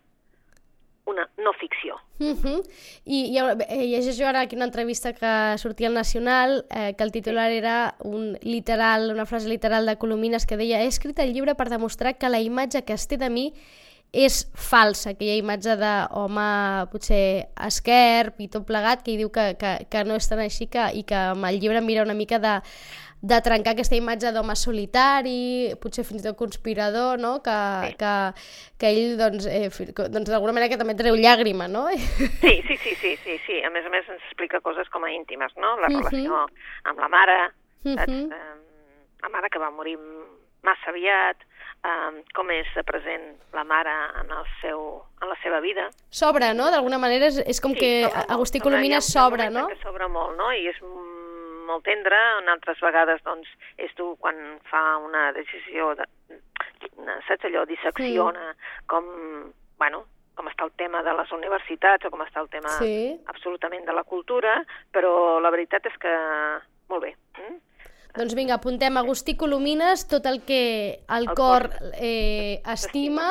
una 1.08 1.28
no 1.38 1.54
ficció. 1.54 1.96
Uh 2.20 2.36
-huh. 2.36 2.62
I, 3.06 3.34
i 3.34 3.38
eh, 3.38 3.88
llegeixo 3.88 4.28
ara 4.28 4.42
aquí 4.42 4.56
una 4.56 4.66
entrevista 4.66 5.14
que 5.14 5.58
sortia 5.58 5.88
al 5.88 5.94
Nacional, 5.94 6.66
eh, 6.70 6.94
que 6.98 7.04
el 7.04 7.12
titular 7.12 7.52
era 7.52 7.96
un 8.04 8.38
literal, 8.42 9.12
una 9.12 9.26
frase 9.26 9.48
literal 9.48 9.86
de 9.86 9.98
Colomines 9.98 10.46
que 10.46 10.58
deia 10.58 10.82
he 10.82 10.88
escrit 10.88 11.20
el 11.20 11.34
llibre 11.34 11.56
per 11.56 11.70
demostrar 11.70 12.18
que 12.18 12.30
la 12.30 12.40
imatge 12.40 12.84
que 12.84 12.94
es 12.94 13.08
té 13.08 13.18
de 13.18 13.30
mi 13.30 13.54
és 14.14 14.50
falsa, 14.56 15.12
aquella 15.12 15.36
imatge 15.36 15.76
d'home 15.76 16.88
potser 16.92 17.50
esquerp 17.68 18.40
i 18.40 18.48
tot 18.48 18.66
plegat, 18.66 19.04
que 19.04 19.12
hi 19.12 19.18
diu 19.18 19.30
que, 19.30 19.58
que, 19.60 19.86
que 19.90 20.04
no 20.06 20.16
és 20.16 20.30
tan 20.30 20.40
així 20.40 20.68
que, 20.68 20.86
i 20.94 21.04
que 21.04 21.16
amb 21.16 21.46
el 21.46 21.60
llibre 21.60 21.82
mira 21.82 22.04
una 22.04 22.16
mica 22.16 22.40
de, 22.40 22.62
de 23.22 23.40
trencar 23.42 23.74
aquesta 23.74 23.98
imatge 23.98 24.32
d'home 24.34 24.54
solitari, 24.56 25.74
potser 25.82 26.06
fins 26.06 26.22
i 26.22 26.28
tot 26.28 26.38
conspirador, 26.38 27.18
no? 27.20 27.38
que, 27.46 27.58
sí. 27.88 27.96
que, 27.98 28.14
que 28.78 28.92
ell, 28.92 29.18
doncs, 29.18 29.48
eh, 29.50 29.70
doncs 29.98 30.30
d'alguna 30.30 30.54
manera 30.54 30.70
que 30.70 30.78
també 30.80 30.94
treu 30.98 31.18
llàgrima, 31.18 31.68
no? 31.72 31.88
Sí, 32.44 32.54
sí, 32.68 32.78
sí, 32.78 32.94
sí, 33.02 33.16
sí, 33.24 33.40
sí. 33.48 33.60
A 33.66 33.74
més 33.74 33.86
a 33.86 33.94
més 33.94 34.06
ens 34.06 34.22
explica 34.30 34.62
coses 34.62 34.90
com 34.94 35.06
a 35.08 35.12
íntimes, 35.12 35.54
no? 35.58 35.76
La 35.82 35.88
uh 35.88 35.94
-huh. 35.94 36.06
relació 36.06 36.46
amb 36.86 37.00
la 37.00 37.08
mare, 37.08 37.40
uh 37.84 37.96
-huh. 37.96 38.32
eh, 38.32 38.56
la 39.24 39.30
mare 39.30 39.50
que 39.50 39.60
va 39.60 39.72
morir 39.72 39.98
massa 40.62 40.90
aviat, 40.90 41.38
eh, 41.84 42.24
com 42.36 42.50
és 42.52 42.68
present 42.86 43.36
la 43.54 43.64
mare 43.64 43.94
en, 44.22 44.32
el 44.32 44.46
seu, 44.62 45.04
en 45.22 45.30
la 45.30 45.38
seva 45.44 45.60
vida. 45.60 45.90
S'obre, 46.10 46.54
no? 46.54 46.70
D'alguna 46.70 46.98
manera 46.98 47.26
és, 47.26 47.38
és 47.38 47.60
com 47.60 47.74
sí, 47.74 47.80
que 47.80 48.10
Agustí 48.30 48.60
Colomina 48.60 49.02
s'obre, 49.02 49.50
no? 49.50 49.68
Que 49.68 49.82
s'obre 49.82 50.08
molt, 50.08 50.38
no? 50.38 50.52
I 50.52 50.68
és 50.68 50.82
molt 51.68 51.86
tendre, 51.88 52.18
en 52.42 52.50
altres 52.54 52.80
vegades 52.84 53.24
doncs, 53.26 53.50
és 53.78 53.94
tu 54.00 54.14
quan 54.22 54.38
fa 54.72 54.84
una 55.04 55.30
decisió, 55.36 55.94
de, 56.00 56.08
saps 57.28 57.50
allò, 57.50 57.66
dissecciona 57.70 58.54
sí. 58.54 58.84
com, 58.90 59.10
bueno, 59.78 60.06
com 60.38 60.50
està 60.52 60.68
el 60.68 60.74
tema 60.80 61.02
de 61.04 61.14
les 61.18 61.32
universitats 61.36 62.08
o 62.08 62.12
com 62.14 62.24
està 62.26 62.44
el 62.44 62.50
tema 62.54 62.74
sí. 62.78 63.16
absolutament 63.34 63.88
de 63.88 63.96
la 63.96 64.06
cultura, 64.08 64.60
però 64.94 65.40
la 65.44 65.54
veritat 65.54 65.90
és 65.90 65.98
que 66.02 66.14
molt 66.92 67.04
bé. 67.04 67.16
Mm? 67.42 67.58
Doncs 68.18 68.34
vinga, 68.34 68.56
apuntem 68.58 68.98
Agustí 68.98 69.36
Colomines, 69.38 70.08
tot 70.10 70.26
el 70.26 70.42
que 70.42 71.04
el, 71.06 71.28
el 71.28 71.36
cor, 71.38 71.70
cor 71.70 71.92
eh, 72.02 72.64
estima, 72.66 73.28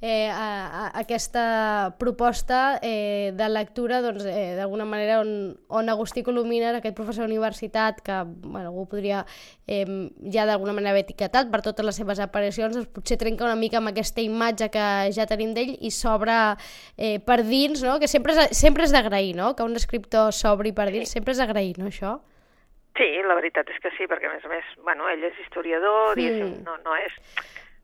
eh, 0.00 0.30
a, 0.32 0.86
a, 0.86 0.98
aquesta 0.98 1.94
proposta 1.98 2.80
eh, 2.82 3.34
de 3.36 3.48
lectura 3.52 4.00
doncs, 4.00 4.24
eh, 4.24 4.54
d'alguna 4.56 4.86
manera 4.88 5.20
on, 5.20 5.52
on 5.68 5.92
Agustí 5.92 6.24
Colomines, 6.24 6.78
aquest 6.78 6.96
professor 6.96 7.28
d'universitat 7.28 8.00
que 8.00 8.22
bueno, 8.24 8.72
algú 8.72 8.86
podria 8.88 9.22
eh, 9.68 9.84
ja 10.32 10.48
d'alguna 10.48 10.72
manera 10.72 10.96
haver 10.96 11.04
etiquetat 11.04 11.52
per 11.52 11.60
totes 11.60 11.84
les 11.86 12.00
seves 12.00 12.24
aparicions, 12.24 12.72
doncs 12.72 12.88
potser 12.88 13.20
trenca 13.20 13.44
una 13.44 13.60
mica 13.60 13.78
amb 13.84 13.92
aquesta 13.92 14.24
imatge 14.24 14.72
que 14.72 14.88
ja 15.12 15.28
tenim 15.28 15.52
d'ell 15.52 15.76
i 15.76 15.92
s'obre 15.92 16.56
eh, 16.96 17.20
per 17.20 17.42
dins, 17.44 17.84
no? 17.84 18.00
que 18.00 18.08
sempre 18.08 18.32
és, 18.32 18.56
sempre 18.56 18.88
és 18.88 18.96
d'agrair, 18.96 19.36
no? 19.36 19.52
que 19.52 19.68
un 19.68 19.76
escriptor 19.76 20.32
s'obri 20.32 20.72
per 20.72 20.88
dins, 20.88 21.12
sempre 21.12 21.36
és 21.36 21.44
d'agrair, 21.44 21.76
no 21.76 21.92
això? 21.92 22.16
Sí, 22.98 23.08
la 23.24 23.38
veritat 23.38 23.70
és 23.72 23.80
que 23.80 23.92
sí, 23.96 24.06
perquè 24.10 24.28
a 24.28 24.34
més 24.34 24.44
a 24.44 24.52
més, 24.52 24.68
bueno, 24.84 25.08
ell 25.08 25.24
és 25.24 25.38
historiador, 25.46 26.18
mm. 26.18 26.62
no, 26.66 26.78
no 26.84 26.96
és... 27.00 27.18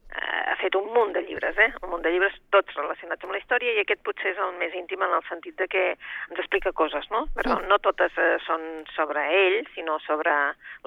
Eh, 0.08 0.42
ha 0.48 0.54
fet 0.56 0.72
un 0.72 0.86
munt 0.88 1.10
de 1.12 1.20
llibres, 1.20 1.58
eh? 1.60 1.68
Un 1.84 1.90
munt 1.92 2.00
de 2.04 2.08
llibres 2.08 2.32
tots 2.54 2.72
relacionats 2.78 3.26
amb 3.26 3.34
la 3.34 3.40
història 3.42 3.74
i 3.76 3.82
aquest 3.82 4.00
potser 4.06 4.30
és 4.30 4.38
el 4.40 4.54
més 4.56 4.72
íntim 4.72 5.02
en 5.04 5.12
el 5.12 5.24
sentit 5.28 5.58
de 5.60 5.66
que 5.68 5.82
ens 5.92 6.40
explica 6.40 6.72
coses, 6.72 7.04
no? 7.12 7.26
Però 7.36 7.58
no 7.68 7.76
totes 7.84 8.16
eh, 8.16 8.38
són 8.46 8.64
sobre 8.94 9.26
ell, 9.36 9.58
sinó 9.74 9.98
sobre 10.06 10.32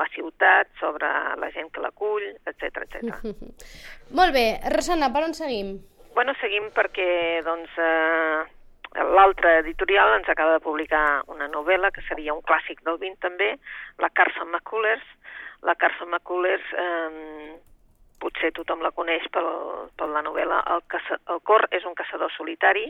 la 0.01 0.07
ciutat, 0.15 0.73
sobre 0.81 1.11
la 1.37 1.51
gent 1.53 1.69
que 1.69 1.85
l'acull, 1.85 2.25
etc 2.49 2.81
etc. 2.81 3.21
Molt 4.17 4.33
bé. 4.33 4.47
Rosana, 4.73 5.13
per 5.13 5.27
on 5.29 5.37
seguim? 5.37 5.75
Bueno, 6.17 6.33
seguim 6.41 6.71
perquè, 6.73 7.11
doncs, 7.45 7.77
eh, 7.77 8.41
L'altre 8.91 9.57
editorial 9.61 10.17
ens 10.17 10.27
acaba 10.29 10.57
de 10.57 10.63
publicar 10.63 11.23
una 11.31 11.47
novel·la 11.47 11.93
que 11.95 12.03
seria 12.09 12.33
un 12.35 12.41
clàssic 12.43 12.81
del 12.83 12.97
20 12.99 13.21
també, 13.23 13.53
la 14.03 14.09
Carson 14.09 14.49
McCullers. 14.51 15.05
La 15.63 15.75
Carson 15.79 16.09
McCullers 16.09 16.73
eh, 16.75 17.55
potser 18.19 18.51
tothom 18.57 18.83
la 18.83 18.91
coneix 18.91 19.27
per, 19.31 19.43
per 19.95 20.09
la 20.11 20.23
novel·la 20.25 20.59
el, 20.75 20.83
caça, 20.91 21.17
el 21.31 21.39
cor 21.47 21.67
és 21.71 21.87
un 21.87 21.95
caçador 21.95 22.33
solitari 22.35 22.89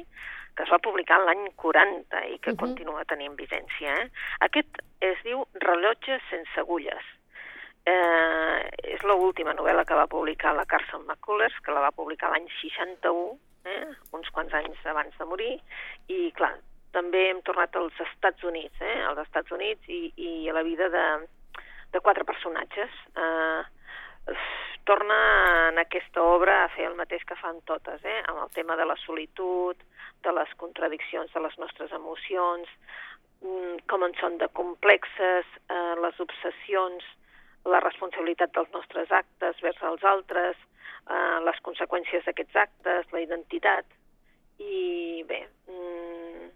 que 0.58 0.66
es 0.66 0.74
va 0.74 0.82
publicar 0.84 1.22
l'any 1.22 1.46
40 1.56 2.26
i 2.34 2.40
que 2.40 2.52
uh 2.52 2.56
-huh. 2.56 2.60
continua 2.66 3.06
tenint 3.06 3.38
vigència. 3.38 3.94
Eh? 4.02 4.10
Aquest 4.48 4.82
es 5.00 5.18
diu 5.24 5.46
Rellotges 5.54 6.22
sense 6.30 6.60
agulles. 6.60 7.04
Eh, 7.86 8.70
és 8.96 9.02
l'última 9.04 9.54
novel·la 9.54 9.86
que 9.86 9.96
va 9.96 10.08
publicar 10.08 10.54
la 10.54 10.66
Carson 10.66 11.06
McCullers, 11.06 11.60
que 11.62 11.72
la 11.72 11.82
va 11.82 11.92
publicar 11.92 12.30
l'any 12.30 12.48
61 12.62 13.40
eh? 13.66 13.86
uns 14.18 14.30
quants 14.36 14.54
anys 14.54 14.86
abans 14.90 15.18
de 15.18 15.28
morir, 15.30 15.54
i 16.08 16.32
clar, 16.38 16.56
també 16.96 17.28
hem 17.30 17.42
tornat 17.48 17.76
als 17.80 18.00
Estats 18.08 18.44
Units, 18.44 18.82
eh? 18.82 18.98
als 19.08 19.22
Estats 19.26 19.52
Units 19.56 19.88
i, 19.88 20.02
i 20.18 20.50
a 20.50 20.56
la 20.58 20.64
vida 20.68 20.90
de, 20.92 21.06
de 21.94 22.02
quatre 22.04 22.26
personatges. 22.28 22.98
Eh, 23.16 23.62
torna 24.86 25.18
en 25.70 25.80
aquesta 25.80 26.24
obra 26.24 26.64
a 26.64 26.72
fer 26.74 26.88
el 26.90 26.98
mateix 27.00 27.24
que 27.28 27.38
fan 27.40 27.62
totes, 27.70 28.04
eh? 28.04 28.20
amb 28.28 28.44
el 28.44 28.52
tema 28.56 28.76
de 28.80 28.88
la 28.90 28.98
solitud, 29.06 29.78
de 30.24 30.34
les 30.36 30.52
contradiccions 30.62 31.32
de 31.34 31.44
les 31.46 31.58
nostres 31.62 31.94
emocions, 31.96 32.70
mm, 33.42 33.86
com 33.90 34.04
en 34.06 34.16
són 34.20 34.38
de 34.42 34.50
complexes, 34.58 35.48
eh, 35.70 35.96
les 36.02 36.20
obsessions, 36.20 37.06
la 37.66 37.80
responsabilitat 37.80 38.54
dels 38.58 38.72
nostres 38.74 39.12
actes 39.12 39.62
vers 39.62 39.82
els 39.90 40.04
altres, 40.04 40.58
eh, 41.10 41.40
les 41.46 41.62
conseqüències 41.66 42.26
d'aquests 42.26 42.60
actes, 42.66 43.12
la 43.12 43.24
identitat, 43.24 43.86
i 44.62 45.24
bé, 45.28 45.42
mm, 45.68 46.50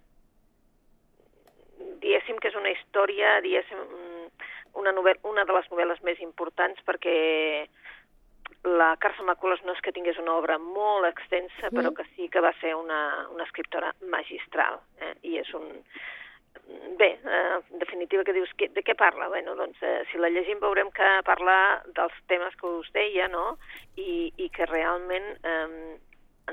diguéssim 2.03 2.37
que 2.39 2.51
és 2.51 2.59
una 2.59 2.73
història, 2.73 3.39
diguéssim, 3.41 3.79
mm, 3.79 4.27
una, 4.81 4.91
novel 4.91 5.17
una 5.23 5.45
de 5.45 5.53
les 5.53 5.69
novel·les 5.71 6.03
més 6.03 6.19
importants 6.21 6.81
perquè 6.85 7.67
la 8.65 8.95
Carson 8.97 9.25
McCullers 9.25 9.63
no 9.63 9.73
és 9.73 9.81
que 9.81 9.93
tingués 9.93 10.17
una 10.17 10.35
obra 10.35 10.57
molt 10.57 11.05
extensa, 11.07 11.69
mm. 11.69 11.75
però 11.77 11.93
que 11.93 12.05
sí 12.15 12.29
que 12.29 12.41
va 12.41 12.53
ser 12.61 12.75
una, 12.75 13.27
una 13.33 13.45
escriptora 13.45 13.93
magistral, 14.09 14.79
eh? 14.99 15.13
i 15.23 15.37
és 15.41 15.51
un, 15.53 15.69
Bé, 16.97 17.19
eh, 17.23 17.59
en 17.71 17.79
definitiva, 17.79 18.23
que 18.23 18.33
dius, 18.33 18.51
que, 18.57 18.69
de 18.71 18.81
què 18.85 18.95
parla? 18.97 19.27
Bueno, 19.29 19.55
doncs, 19.59 19.81
eh, 19.83 20.03
si 20.11 20.19
la 20.21 20.29
llegim 20.31 20.61
veurem 20.63 20.91
que 20.95 21.07
parla 21.27 21.57
dels 21.97 22.15
temes 22.31 22.55
que 22.59 22.71
us 22.79 22.91
deia, 22.95 23.27
no?, 23.31 23.57
i, 23.99 24.31
i 24.39 24.49
que 24.55 24.67
realment 24.69 25.27
eh, 25.43 25.97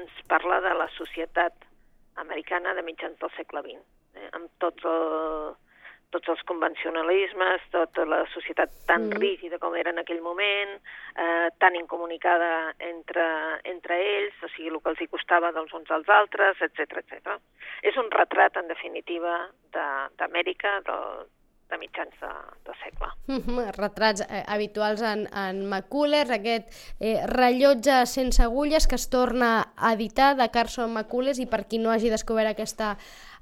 ens 0.01 0.23
parla 0.29 0.61
de 0.65 0.75
la 0.79 0.89
societat 0.97 1.69
americana 2.23 2.75
de 2.75 2.85
mitjans 2.87 3.19
del 3.23 3.33
segle 3.37 3.63
XX, 3.69 3.85
eh, 4.19 4.29
amb 4.39 4.51
tots 4.65 4.89
el, 4.89 5.55
tots 6.13 6.33
els 6.33 6.43
convencionalismes, 6.49 7.65
tota 7.75 8.05
la 8.09 8.23
societat 8.35 8.73
tan 8.89 9.09
mm. 9.09 9.19
rígida 9.23 9.59
com 9.63 9.77
era 9.79 9.93
en 9.95 10.03
aquell 10.03 10.23
moment, 10.25 10.77
eh, 11.17 11.49
tan 11.59 11.77
incomunicada 11.79 12.73
entre, 12.93 13.27
entre 13.75 14.01
ells, 14.07 14.41
o 14.45 14.53
sigui, 14.55 14.71
el 14.73 14.81
que 14.81 14.93
els 14.95 15.05
hi 15.05 15.11
costava 15.13 15.53
dels 15.57 15.73
uns 15.79 15.91
als 15.91 16.09
altres, 16.21 16.61
etc 16.69 17.03
etc. 17.03 17.39
És 17.83 17.97
un 18.01 18.11
retrat, 18.15 18.57
en 18.61 18.69
definitiva, 18.71 19.39
d'Amèrica, 19.73 20.79
de, 20.87 20.99
de 21.73 21.79
mitjans 21.81 22.15
de, 22.21 22.31
de 22.67 22.75
segle. 22.83 23.09
Mm 23.27 23.41
-hmm, 23.41 23.73
retrats 23.77 24.21
eh, 24.21 24.45
habituals 24.47 25.01
en, 25.03 25.27
en 25.47 25.67
McCullers, 25.71 26.31
aquest 26.31 26.67
eh, 27.01 27.27
rellotge 27.27 28.07
sense 28.07 28.43
agulles 28.43 28.87
que 28.87 28.97
es 29.01 29.09
torna 29.11 29.73
a 29.77 29.93
editar 29.95 30.37
de 30.37 30.51
Carson 30.51 30.93
McCullers 30.93 31.39
i 31.39 31.47
per 31.47 31.67
qui 31.69 31.79
no 31.79 31.91
hagi 31.91 32.11
descobert 32.11 32.49
aquesta 32.51 32.97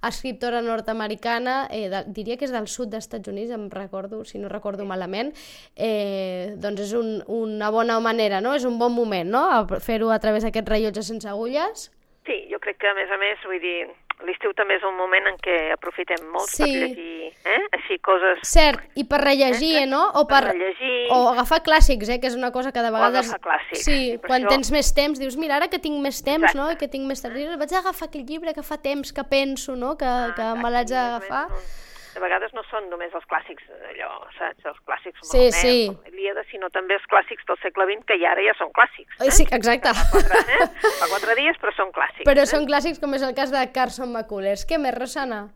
escriptora 0.06 0.62
nord-americana, 0.64 1.68
eh, 1.70 1.90
diria 2.06 2.36
que 2.36 2.46
és 2.48 2.52
del 2.54 2.68
sud 2.68 2.90
dels 2.90 3.04
Estats 3.04 3.28
Units, 3.28 3.52
em 3.52 3.68
recordo, 3.70 4.24
si 4.24 4.38
no 4.38 4.48
recordo 4.48 4.86
malament, 4.88 5.34
eh, 5.76 6.54
doncs 6.56 6.86
és 6.88 6.92
un, 6.96 7.22
una 7.28 7.70
bona 7.70 7.98
manera, 8.00 8.40
no? 8.40 8.54
És 8.54 8.64
un 8.64 8.78
bon 8.78 8.94
moment, 8.96 9.28
no?, 9.28 9.44
fer-ho 9.80 10.10
a 10.10 10.18
través 10.18 10.46
d'aquest 10.46 10.68
rellotge 10.68 11.02
sense 11.02 11.28
agulles. 11.28 11.90
Sí, 12.26 12.46
jo 12.50 12.60
crec 12.60 12.78
que, 12.80 12.88
a 12.88 12.94
més 12.94 13.10
a 13.10 13.18
més, 13.20 13.44
vull 13.48 13.60
dir, 13.60 13.88
l'estiu 14.26 14.52
també 14.56 14.76
és 14.78 14.84
un 14.86 14.96
moment 14.98 15.26
en 15.30 15.36
què 15.42 15.56
aprofitem 15.74 16.22
molt 16.32 16.50
sí. 16.50 16.62
per 16.62 16.68
llegir, 16.70 17.30
eh? 17.44 17.60
Així, 17.78 17.98
coses... 18.04 18.42
Cert, 18.46 18.84
i 19.00 19.04
per 19.08 19.20
rellegir, 19.22 19.72
eh? 19.82 19.86
no? 19.90 20.02
O 20.20 20.24
per, 20.28 20.40
per 20.40 20.54
rellegir... 20.54 20.94
O 21.14 21.20
agafar 21.32 21.60
clàssics, 21.66 22.12
eh? 22.12 22.20
Que 22.22 22.30
és 22.30 22.38
una 22.38 22.52
cosa 22.54 22.72
que 22.74 22.84
de 22.84 22.92
vegades... 22.92 23.30
O 23.30 23.34
agafar 23.34 23.42
clàssics. 23.48 23.84
Sí, 23.86 24.00
quan 24.26 24.44
això... 24.44 24.54
tens 24.54 24.72
més 24.76 24.92
temps, 24.96 25.20
dius, 25.22 25.38
mira, 25.40 25.58
ara 25.60 25.70
que 25.72 25.80
tinc 25.82 26.00
més 26.04 26.22
temps, 26.22 26.50
Exacte. 26.50 26.60
no? 26.60 26.70
I 26.72 26.80
que 26.80 26.90
tinc 26.92 27.08
més 27.08 27.24
temps, 27.24 27.60
vaig 27.64 27.76
agafar 27.80 28.10
aquell 28.10 28.26
llibre 28.28 28.56
que 28.56 28.66
fa 28.66 28.80
temps 28.82 29.14
que 29.16 29.26
penso, 29.28 29.76
no? 29.78 29.96
Que, 30.00 30.08
ah, 30.08 30.34
que 30.36 30.50
me 30.60 30.72
l'haig 30.72 30.92
d'agafar. 30.92 31.46
Més, 31.52 31.78
de 32.20 32.26
vegades 32.26 32.52
no 32.52 32.62
són 32.68 32.90
només 32.92 33.14
els 33.16 33.24
clàssics, 33.30 33.64
allò, 33.90 34.10
saps? 34.36 34.66
Els 34.68 34.80
clàssics 34.84 35.22
sí, 35.24 35.38
Homer, 35.38 35.52
sí. 35.56 36.10
Ilíada, 36.12 36.44
sinó 36.50 36.68
també 36.74 36.98
els 36.98 37.06
clàssics 37.08 37.46
del 37.48 37.58
segle 37.62 37.86
XX, 37.88 38.04
que 38.10 38.18
ja 38.20 38.34
ara 38.34 38.44
ja 38.44 38.54
són 38.58 38.72
clàssics. 38.76 39.16
Eh? 39.24 39.30
Sí, 39.32 39.46
exacte. 39.56 39.94
Fa 39.96 40.04
quatre, 40.12 40.42
eh? 40.58 40.68
Fa 41.00 41.08
quatre 41.08 41.36
dies, 41.40 41.56
però 41.62 41.72
són 41.78 41.94
clàssics. 41.96 42.26
Però 42.28 42.44
eh? 42.44 42.50
són 42.52 42.68
clàssics, 42.68 43.00
com 43.00 43.16
és 43.16 43.24
el 43.24 43.32
cas 43.38 43.54
de 43.54 43.64
Carson 43.72 44.12
McCullers. 44.12 44.66
Què 44.68 44.78
més, 44.82 44.94
Rosana? 44.98 45.46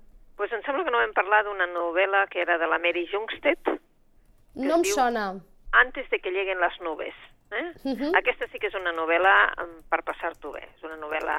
Pues 0.41 0.57
em 0.57 0.65
sembla 0.67 0.87
que 0.87 0.95
no 0.95 1.03
vam 1.03 1.15
parlar 1.15 1.45
d'una 1.47 1.69
novel·la 1.71 2.25
que 2.33 2.41
era 2.43 2.57
de 2.59 2.71
la 2.71 2.81
Mary 2.83 3.05
Jungstedt. 3.13 3.77
No 4.57 4.81
em 4.81 4.89
sona. 4.89 5.29
Antes 5.85 6.09
de 6.11 6.19
que 6.23 6.33
lleguen 6.33 6.63
les 6.63 6.81
nubes. 6.81 7.15
Eh? 7.55 7.67
Uh 7.85 7.97
-huh. 7.99 8.13
Aquesta 8.19 8.49
sí 8.49 8.59
que 8.59 8.67
és 8.67 8.75
una 8.75 8.93
novel·la 8.93 9.35
per 9.91 10.03
passar-t'ho 10.03 10.53
bé. 10.53 10.65
És 10.77 10.83
una 10.83 10.97
novel·la 10.97 11.39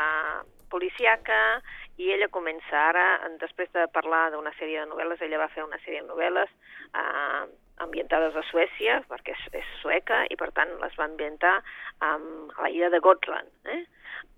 policiaca 0.70 1.62
i 1.98 2.12
ella 2.12 2.28
comença 2.28 2.78
ara, 2.90 3.30
després 3.40 3.72
de 3.72 3.88
parlar 3.88 4.32
d'una 4.32 4.52
sèrie 4.60 4.80
de 4.80 4.90
novel·les, 4.90 5.22
ella 5.22 5.38
va 5.38 5.54
fer 5.54 5.64
una 5.64 5.80
sèrie 5.86 6.02
de 6.02 6.08
novel·les 6.08 6.50
eh, 6.96 7.46
ambientades 7.78 8.36
a 8.36 8.44
Suècia, 8.50 9.02
perquè 9.10 9.36
és, 9.36 9.46
és 9.62 9.66
sueca, 9.82 10.26
i 10.30 10.36
per 10.36 10.52
tant 10.52 10.70
les 10.82 10.96
va 11.00 11.06
ambientar 11.06 11.56
um, 12.02 12.50
a 12.56 12.62
la 12.66 12.70
illa 12.70 12.90
de 12.90 13.00
Gotland. 13.00 13.52
Eh? 13.66 13.82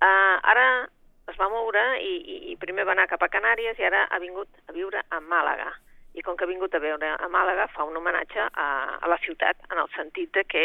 Uh, 0.02 0.38
ara 0.44 0.88
es 1.28 1.38
va 1.38 1.50
moure 1.50 1.84
i, 2.02 2.14
i 2.52 2.56
primer 2.62 2.86
va 2.88 2.96
anar 2.96 3.08
cap 3.12 3.24
a 3.24 3.30
Canàries 3.30 3.80
i 3.80 3.86
ara 3.88 4.06
ha 4.10 4.20
vingut 4.24 4.50
a 4.68 4.76
viure 4.76 5.04
a 5.10 5.20
Màlaga. 5.20 5.72
I 6.18 6.24
com 6.26 6.38
que 6.38 6.48
ha 6.48 6.50
vingut 6.50 6.74
a 6.74 6.82
veure 6.82 7.12
a 7.14 7.28
Màlaga, 7.30 7.68
fa 7.76 7.86
un 7.86 7.98
homenatge 8.00 8.42
a, 8.42 8.68
a 8.98 9.10
la 9.12 9.20
ciutat, 9.22 9.60
en 9.70 9.78
el 9.84 9.90
sentit 9.94 10.32
de 10.34 10.44
que 10.50 10.64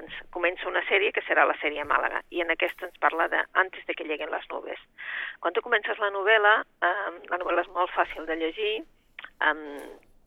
ens 0.00 0.16
comença 0.34 0.66
una 0.66 0.82
sèrie 0.88 1.12
que 1.14 1.22
serà 1.22 1.44
la 1.46 1.54
sèrie 1.62 1.86
Màlaga, 1.86 2.24
i 2.34 2.42
en 2.42 2.50
aquesta 2.50 2.88
ens 2.88 2.98
parla 2.98 3.28
de 3.30 3.44
antes 3.62 3.86
de 3.86 3.94
que 3.94 4.06
lleguen 4.08 4.32
les 4.34 4.48
nubes. 4.50 4.80
Quan 5.38 5.54
tu 5.54 5.62
comences 5.62 6.02
la 6.02 6.10
novel·la, 6.10 6.54
eh, 6.82 7.10
la 7.30 7.38
novel·la 7.38 7.62
és 7.62 7.70
molt 7.76 7.94
fàcil 7.94 8.26
de 8.26 8.38
llegir, 8.42 8.74
eh, 9.46 9.54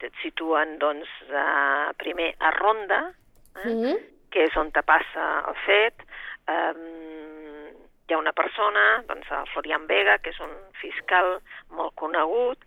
et 0.08 0.14
situen, 0.24 0.78
doncs, 0.80 1.10
eh, 1.30 1.92
primer 1.98 2.34
a 2.40 2.52
Ronda, 2.52 3.14
eh, 3.56 3.68
Mm 3.68 3.84
-hmm. 3.84 3.98
que 4.32 4.44
és 4.44 4.56
on 4.58 4.72
te 4.72 4.82
passa 4.82 5.44
el 5.48 5.56
fet. 5.66 5.96
Um, 6.48 7.52
hi 8.08 8.14
ha 8.14 8.18
una 8.18 8.34
persona, 8.34 9.04
doncs 9.08 9.30
el 9.32 9.48
Florian 9.54 9.86
Vega, 9.88 10.18
que 10.20 10.32
és 10.32 10.40
un 10.40 10.52
fiscal 10.82 11.42
molt 11.70 11.94
conegut, 11.96 12.58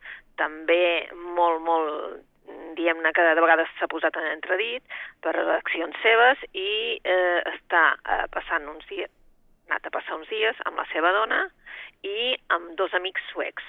també 0.41 1.09
molt, 1.14 1.61
molt, 1.64 2.23
diguem-ne 2.79 3.12
que 3.17 3.26
de 3.26 3.41
vegades 3.41 3.71
s'ha 3.79 3.88
posat 3.91 4.17
en 4.21 4.26
entredit 4.33 4.97
per 5.25 5.35
accions 5.57 5.97
seves 6.03 6.43
i 6.53 6.99
eh, 7.00 7.41
està 7.55 7.85
eh, 7.97 8.25
passant 8.35 8.69
uns 8.69 8.87
dies, 8.91 9.11
ha 9.64 9.75
anat 9.75 9.88
a 9.88 9.95
passar 9.95 10.19
uns 10.19 10.29
dies 10.29 10.59
amb 10.69 10.76
la 10.81 10.85
seva 10.93 11.12
dona 11.17 11.41
i 12.05 12.35
amb 12.53 12.75
dos 12.79 12.93
amics 12.95 13.25
suecs. 13.33 13.64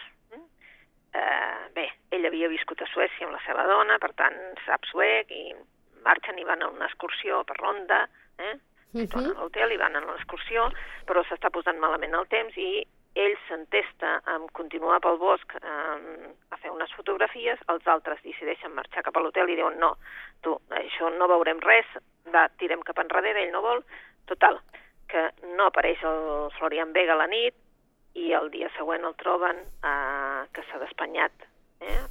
Eh, 1.16 1.60
bé, 1.78 1.86
ell 2.12 2.28
havia 2.28 2.52
viscut 2.52 2.82
a 2.84 2.90
Suècia 2.92 3.24
amb 3.24 3.38
la 3.38 3.44
seva 3.46 3.64
dona, 3.70 3.96
per 4.04 4.12
tant 4.20 4.36
sap 4.66 4.84
suec 4.90 5.32
i 5.32 5.54
marxen 6.04 6.40
i 6.42 6.48
van 6.48 6.62
a 6.62 6.72
una 6.74 6.90
excursió 6.90 7.44
per 7.48 7.56
Ronda, 7.62 8.04
eh? 8.38 8.56
Mhm. 8.96 9.08
tornen 9.12 9.36
a 9.36 9.40
l'hotel 9.40 9.72
i 9.72 9.80
van 9.80 9.96
a 9.96 10.02
l'excursió, 10.04 10.70
però 11.08 11.24
s'està 11.24 11.52
posant 11.52 11.80
malament 11.80 12.14
el 12.16 12.28
temps 12.28 12.56
i 12.58 12.86
ell 13.16 13.36
s'entesta 13.48 14.18
en 14.36 14.48
continuar 14.58 15.00
pel 15.04 15.18
bosc 15.22 15.56
eh, 15.62 16.32
a 16.52 16.58
fer 16.60 16.72
unes 16.74 16.92
fotografies, 16.98 17.62
els 17.72 17.88
altres 17.88 18.22
decideixen 18.24 18.76
marxar 18.76 19.06
cap 19.08 19.16
a 19.16 19.24
l'hotel 19.24 19.52
i 19.52 19.58
diuen 19.60 19.80
no, 19.80 19.94
tu, 20.44 20.58
això 20.82 21.12
no 21.16 21.30
veurem 21.32 21.62
res, 21.64 21.88
va, 22.34 22.48
tirem 22.60 22.84
cap 22.84 23.00
enrere, 23.04 23.38
ell 23.40 23.54
no 23.56 23.64
vol. 23.64 23.84
Total, 24.28 24.60
que 25.08 25.30
no 25.56 25.70
apareix 25.70 26.02
el 26.04 26.52
Florian 26.58 26.92
Vega 26.94 27.14
a 27.16 27.22
la 27.22 27.30
nit 27.32 27.56
i 28.20 28.32
el 28.34 28.50
dia 28.52 28.72
següent 28.76 29.06
el 29.08 29.16
troben 29.22 29.62
eh, 29.64 30.42
que 30.56 30.64
s'ha 30.68 30.82
despanyat 30.82 31.48
eh, 31.82 32.02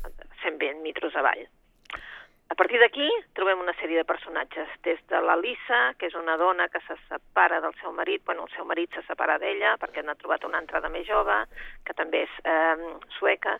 120 0.45 0.81
metros 0.85 1.17
avall. 1.21 1.45
A 2.53 2.55
partir 2.55 2.79
d'aquí 2.79 3.07
trobem 3.35 3.63
una 3.63 3.73
sèrie 3.81 4.03
de 4.03 4.07
personatges, 4.09 4.69
des 4.85 5.01
de 5.09 5.21
la 5.25 5.35
Lisa, 5.41 5.95
que 5.99 6.11
és 6.11 6.15
una 6.15 6.37
dona 6.37 6.69
que 6.69 6.83
se 6.87 6.97
separa 7.09 7.61
del 7.65 7.73
seu 7.81 7.93
marit, 7.93 8.23
bueno, 8.27 8.45
el 8.45 8.53
seu 8.55 8.67
marit 8.69 8.93
se 8.95 9.03
separa 9.09 9.39
d'ella 9.41 9.75
perquè 9.81 10.05
n'ha 10.05 10.15
trobat 10.21 10.45
una 10.45 10.61
altra 10.61 10.83
de 10.85 10.91
més 10.93 11.07
jove, 11.09 11.39
que 11.87 11.97
també 11.97 12.23
és 12.27 12.37
eh, 12.45 12.93
sueca, 13.17 13.57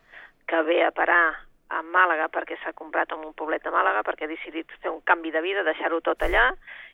que 0.47 0.63
ve 0.69 0.83
a 0.85 0.93
parar 0.93 1.25
a 1.73 1.81
Màlaga 1.83 2.29
perquè 2.29 2.59
s'ha 2.61 2.75
comprat 2.77 3.13
en 3.17 3.25
un 3.25 3.33
poblet 3.33 3.65
de 3.65 3.73
Màlaga 3.73 4.05
perquè 4.05 4.29
ha 4.29 4.35
decidit 4.35 4.71
fer 4.83 4.93
un 4.93 5.01
canvi 5.01 5.33
de 5.33 5.41
vida, 5.41 5.65
deixar-ho 5.65 6.03
tot 6.05 6.23
allà 6.23 6.51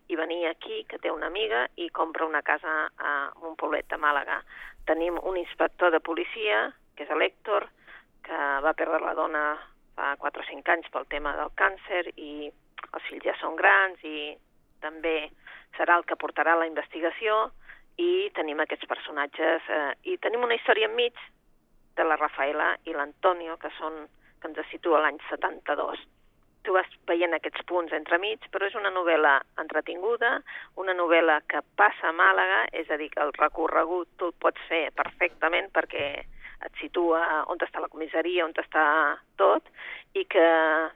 i 0.08 0.16
venir 0.16 0.46
aquí, 0.46 0.84
que 0.88 0.98
té 0.98 1.10
una 1.10 1.26
amiga, 1.26 1.66
i 1.76 1.90
compra 1.90 2.26
una 2.26 2.42
casa 2.42 2.86
a 2.98 3.16
un 3.42 3.56
poblet 3.56 3.90
de 3.90 3.98
Màlaga. 3.98 4.40
Tenim 4.86 5.18
un 5.22 5.36
inspector 5.36 5.90
de 5.90 6.00
policia, 6.00 6.70
que 6.96 7.04
és 7.04 7.12
l'Hèctor, 7.14 7.68
que 8.26 8.40
va 8.64 8.74
perdre 8.78 9.02
la 9.04 9.14
dona 9.14 9.44
fa 10.00 10.16
4 10.16 10.40
o 10.40 10.48
5 10.48 10.72
anys 10.72 10.88
pel 10.94 11.08
tema 11.12 11.36
del 11.36 11.52
càncer 11.60 12.06
i 12.16 12.48
els 12.48 13.08
fills 13.08 13.26
ja 13.26 13.36
són 13.40 13.56
grans 13.60 14.00
i 14.08 14.32
també 14.80 15.28
serà 15.76 15.98
el 16.00 16.06
que 16.08 16.18
portarà 16.20 16.56
la 16.56 16.68
investigació 16.70 17.50
i 18.00 18.30
tenim 18.36 18.62
aquests 18.64 18.88
personatges 18.88 19.68
eh, 19.68 19.92
i 20.08 20.16
tenim 20.24 20.46
una 20.46 20.56
història 20.56 20.88
enmig 20.88 21.18
de 21.98 22.06
la 22.06 22.16
Rafaela 22.16 22.72
i 22.88 22.96
l'Antonio 22.96 23.58
que 23.60 23.70
són 23.76 24.06
que 24.40 24.48
ens 24.48 24.70
situa 24.72 25.02
l'any 25.04 25.18
72. 25.28 26.00
Tu 26.64 26.72
vas 26.72 26.88
veient 27.08 27.34
aquests 27.36 27.64
punts 27.68 27.92
entremig, 27.96 28.46
però 28.52 28.68
és 28.68 28.76
una 28.76 28.92
novel·la 28.92 29.34
entretinguda, 29.60 30.30
una 30.80 30.94
novel·la 30.96 31.40
que 31.48 31.60
passa 31.76 32.08
a 32.08 32.16
Màlaga, 32.16 32.62
és 32.72 32.88
a 32.88 32.96
dir, 33.00 33.10
que 33.12 33.20
el 33.20 33.32
recorregut 33.36 34.08
tu 34.16 34.30
el 34.30 34.36
pots 34.40 34.64
fer 34.68 34.86
perfectament 34.96 35.68
perquè 35.76 36.08
et 36.64 36.80
situa 36.80 37.20
on 37.52 37.60
està 37.64 37.80
la 37.84 37.92
comissaria, 37.92 38.44
on 38.44 38.56
està 38.64 38.84
tot, 39.40 39.59
que, 40.30 40.46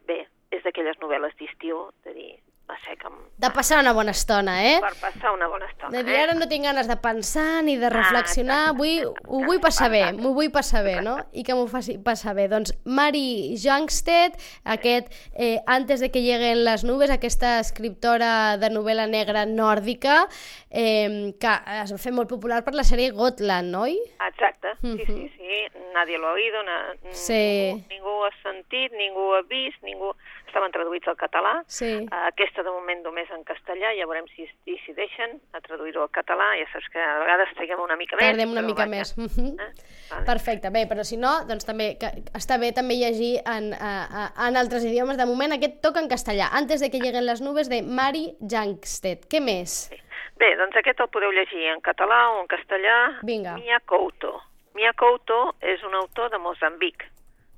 bé, 0.08 0.22
és 0.54 0.62
d'aquelles 0.64 0.96
novel·les 1.02 1.34
d'estiu, 1.40 1.88
de 2.06 2.12
dir, 2.14 2.32
va 2.70 2.76
ser 2.80 2.94
em- 3.04 3.18
De 3.36 3.50
passar 3.52 3.80
una 3.82 3.92
bona 3.92 4.12
estona, 4.14 4.52
eh? 4.64 4.78
Per 4.80 4.94
passar 5.02 5.32
una 5.34 5.48
bona 5.52 5.66
estona, 5.66 5.90
De 5.92 6.02
dir, 6.06 6.14
eh? 6.14 6.20
ara 6.22 6.34
no 6.38 6.46
tinc 6.48 6.64
ganes 6.64 6.86
de 6.88 6.96
pensar 6.96 7.62
ni 7.62 7.74
de 7.76 7.90
reflexionar, 7.90 8.70
exacte, 8.70 8.78
vull, 8.78 9.18
ho 9.26 9.40
vull 9.44 9.60
passar 9.60 9.90
bé, 9.90 10.12
m'ho 10.16 10.32
vull 10.32 10.48
passar 10.54 10.82
bé, 10.86 10.94
no? 11.02 11.18
I 11.32 11.42
que 11.44 11.52
m'ho 11.58 11.66
faci 11.68 11.98
passar 11.98 12.32
bé. 12.38 12.46
Doncs 12.48 12.72
Mari 12.86 13.56
Jangstedt, 13.60 14.38
aquest 14.64 15.12
eh, 15.34 15.58
Antes 15.66 16.00
de 16.00 16.10
que 16.10 16.22
lleguen 16.22 16.62
les 16.64 16.84
nubes, 16.84 17.10
aquesta 17.10 17.58
escriptora 17.60 18.56
de 18.56 18.70
novel·la 18.70 19.08
negra 19.10 19.44
nòrdica, 19.44 20.26
eh, 20.70 21.34
que 21.38 21.52
es 21.82 21.92
va 21.92 21.98
fer 21.98 22.12
molt 22.12 22.30
popular 22.30 22.62
per 22.64 22.72
la 22.74 22.82
sèrie 22.86 23.10
Gotland, 23.12 23.74
oi? 23.76 23.98
Exacte, 24.24 24.53
sí, 24.84 25.04
sí, 25.06 25.32
sí, 25.36 25.80
nadie 25.94 26.18
lo 26.18 26.28
ha 26.28 26.32
oído, 26.32 26.62
na, 26.62 26.94
Sí. 27.10 27.32
ningú, 27.32 27.88
ningú 27.90 28.24
ha 28.24 28.30
sentit, 28.42 28.92
ningú 28.92 29.34
ha 29.34 29.42
vist, 29.42 29.82
ningú... 29.82 30.12
Estaven 30.46 30.70
traduïts 30.70 31.08
al 31.10 31.16
català, 31.18 31.64
Sí. 31.66 32.06
Aquesta 32.14 32.62
de 32.62 32.70
moment 32.70 33.00
només 33.02 33.26
en 33.34 33.42
castellà, 33.42 33.90
ja 33.98 34.06
veurem 34.06 34.28
si 34.36 34.44
decideixen 34.68 35.40
a 35.52 35.60
traduir-ho 35.60 36.04
al 36.04 36.10
català, 36.14 36.52
ja 36.60 36.68
saps 36.72 36.86
que 36.92 37.00
a 37.02 37.18
vegades 37.24 37.50
traguem 37.56 37.80
una 37.82 37.96
mica 37.96 38.14
més. 38.14 38.28
Tardem 38.28 38.52
una 38.52 38.62
mica 38.62 38.86
vaja. 38.86 38.90
més. 38.90 39.14
Eh? 39.18 39.72
Vale. 40.12 40.24
Perfecte, 40.28 40.70
bé, 40.70 40.84
però 40.86 41.02
si 41.02 41.16
no, 41.18 41.32
doncs 41.48 41.66
també 41.66 41.96
que 41.98 42.06
està 42.38 42.60
bé 42.62 42.70
també 42.72 42.94
llegir 43.00 43.40
en, 43.50 43.72
a, 43.74 43.92
a, 44.06 44.46
en 44.46 44.56
altres 44.56 44.84
idiomes. 44.86 45.18
De 45.18 45.26
moment 45.26 45.56
aquest 45.58 45.80
toca 45.82 45.98
en 45.98 46.08
castellà, 46.08 46.50
Antes 46.52 46.80
de 46.80 46.90
que 46.90 47.00
lleguen 47.02 47.26
les 47.26 47.40
nubes, 47.42 47.68
de 47.68 47.82
Mari 47.82 48.36
Jangstedt. 48.40 49.26
Què 49.26 49.40
més? 49.42 49.90
Bé, 50.38 50.54
doncs 50.56 50.76
aquest 50.76 51.00
el 51.00 51.08
podeu 51.10 51.30
llegir 51.34 51.66
en 51.72 51.80
català 51.80 52.30
o 52.36 52.40
en 52.42 52.46
castellà. 52.46 53.20
Vinga. 53.22 53.56
Mia 53.58 53.80
Couto. 53.86 54.36
Mia 54.74 54.92
Couto 54.98 55.54
és 55.62 55.82
un 55.86 55.94
autor 55.94 56.30
de 56.30 56.38
Mozambic. 56.42 57.06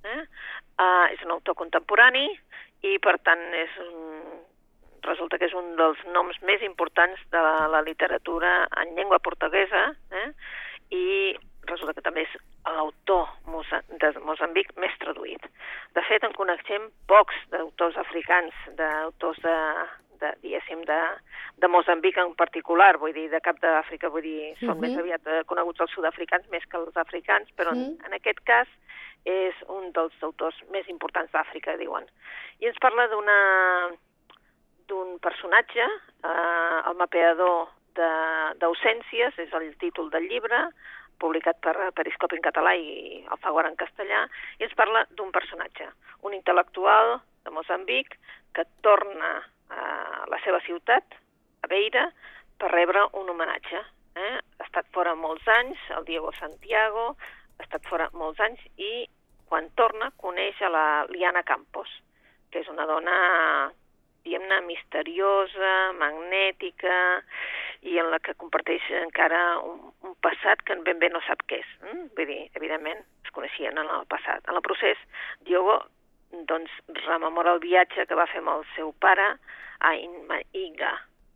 Eh? 0.04 0.22
Uh, 0.76 1.06
és 1.14 1.22
un 1.24 1.32
autor 1.34 1.56
contemporani 1.56 2.28
i, 2.84 2.98
per 3.02 3.16
tant, 3.24 3.42
és 3.56 3.80
un... 3.84 4.44
resulta 5.06 5.38
que 5.38 5.46
és 5.46 5.54
un 5.54 5.76
dels 5.78 6.00
noms 6.10 6.38
més 6.42 6.62
importants 6.66 7.20
de 7.30 7.40
la, 7.42 7.68
la 7.70 7.82
literatura 7.86 8.66
en 8.82 8.96
llengua 8.96 9.20
portuguesa 9.22 9.82
eh? 10.10 10.30
i 10.90 11.04
resulta 11.70 11.94
que 11.94 12.02
també 12.02 12.24
és 12.26 12.32
l'autor 12.66 13.28
de 14.02 14.10
Mozambic 14.26 14.72
més 14.82 14.94
traduït. 15.02 15.46
De 15.94 16.02
fet, 16.08 16.26
en 16.26 16.34
coneixem 16.34 16.90
pocs 17.10 17.38
d'autors 17.52 17.96
africans, 18.02 18.54
d'autors 18.78 19.38
de, 19.44 19.56
de, 20.18 20.32
diguéssim, 20.42 20.82
de, 20.84 21.00
de 21.58 21.68
Mozambic 21.68 22.16
en 22.18 22.34
particular, 22.34 22.96
vull 22.98 23.12
dir, 23.12 23.28
de 23.30 23.40
cap 23.40 23.58
d'Àfrica, 23.60 24.08
vull 24.08 24.22
dir, 24.22 24.54
són 24.60 24.76
Mhm. 24.76 24.80
més 24.80 24.98
aviat 24.98 25.26
eh, 25.26 25.44
coneguts 25.44 25.80
els 25.80 25.90
sud-africans 25.92 26.48
més 26.50 26.64
que 26.66 26.76
els 26.76 26.96
africans, 26.96 27.48
però 27.56 27.72
en, 27.72 27.78
Mhm. 27.78 28.06
en 28.06 28.12
aquest 28.14 28.40
cas 28.44 28.68
és 29.24 29.54
un 29.68 29.90
dels 29.92 30.14
autors 30.22 30.54
més 30.70 30.88
importants 30.88 31.30
d'Àfrica, 31.32 31.76
diuen. 31.76 32.04
I 32.60 32.66
ens 32.66 32.78
parla 32.78 33.08
d'una 33.08 33.90
d'un 34.88 35.18
personatge, 35.18 35.82
eh, 35.82 36.80
el 36.86 36.94
mapeador 36.96 37.68
de- 37.94 38.54
d'ausències, 38.60 39.36
és 39.38 39.52
el 39.52 39.76
títol 39.78 40.10
del 40.10 40.28
llibre, 40.28 40.68
publicat 41.18 41.58
per 41.60 41.92
Periscopi 41.96 42.36
en 42.36 42.42
català 42.42 42.76
i 42.76 43.24
Alfaguara 43.28 43.68
en 43.68 43.76
castellà, 43.76 44.28
i 44.60 44.64
ens 44.64 44.74
parla 44.74 45.06
d'un 45.10 45.32
personatge, 45.32 45.88
un 46.22 46.32
intel·lectual 46.32 47.20
de 47.44 47.50
Mozambic 47.50 48.18
que 48.54 48.64
torna 48.82 49.42
a 49.70 50.24
la 50.30 50.40
seva 50.44 50.60
ciutat, 50.66 51.16
a 51.62 51.70
Beira, 51.70 52.06
per 52.58 52.70
rebre 52.72 53.06
un 53.20 53.30
homenatge. 53.32 53.82
Eh? 54.16 54.34
Ha 54.36 54.64
estat 54.64 54.88
fora 54.96 55.14
molts 55.18 55.46
anys, 55.58 55.80
el 55.96 56.06
Diego 56.08 56.32
Santiago, 56.38 57.08
ha 57.56 57.64
estat 57.64 57.84
fora 57.88 58.08
molts 58.16 58.40
anys 58.40 58.62
i 58.76 59.06
quan 59.48 59.68
torna 59.78 60.10
coneix 60.20 60.60
a 60.62 60.70
la 60.72 60.86
Liana 61.10 61.44
Campos, 61.46 61.90
que 62.50 62.62
és 62.62 62.70
una 62.72 62.86
dona 62.88 63.16
diguem-ne, 64.26 64.58
misteriosa, 64.66 65.92
magnètica, 66.00 66.96
i 67.86 67.98
en 68.02 68.10
la 68.10 68.18
que 68.18 68.34
comparteix 68.40 68.82
encara 68.98 69.60
un, 69.62 69.78
un 70.02 70.16
passat 70.24 70.64
que 70.66 70.74
ben 70.86 70.98
bé 70.98 71.10
no 71.12 71.22
sap 71.26 71.44
què 71.46 71.60
és. 71.62 71.68
Mm? 71.84 72.08
Vull 72.16 72.30
dir, 72.32 72.40
evidentment, 72.58 73.04
es 73.22 73.34
coneixien 73.36 73.78
en 73.78 73.92
el 73.98 74.08
passat. 74.10 74.42
En 74.50 74.58
el 74.58 74.64
procés, 74.66 74.98
Diogo 75.46 75.78
doncs, 76.48 76.72
rememora 77.06 77.54
el 77.56 77.60
viatge 77.64 78.06
que 78.06 78.18
va 78.18 78.28
fer 78.30 78.42
amb 78.42 78.54
el 78.58 78.64
seu 78.74 78.92
pare 79.02 79.28
a 79.80 79.94
Inmaiga, 79.96 80.92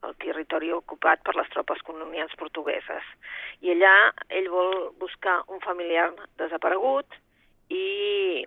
el 0.06 0.14
territori 0.22 0.70
ocupat 0.72 1.22
per 1.24 1.34
les 1.36 1.48
tropes 1.52 1.82
colonials 1.84 2.36
portugueses. 2.40 3.04
I 3.60 3.74
allà 3.74 3.94
ell 4.28 4.48
vol 4.52 4.90
buscar 5.00 5.40
un 5.48 5.60
familiar 5.64 6.08
desaparegut 6.40 7.18
i 7.68 8.46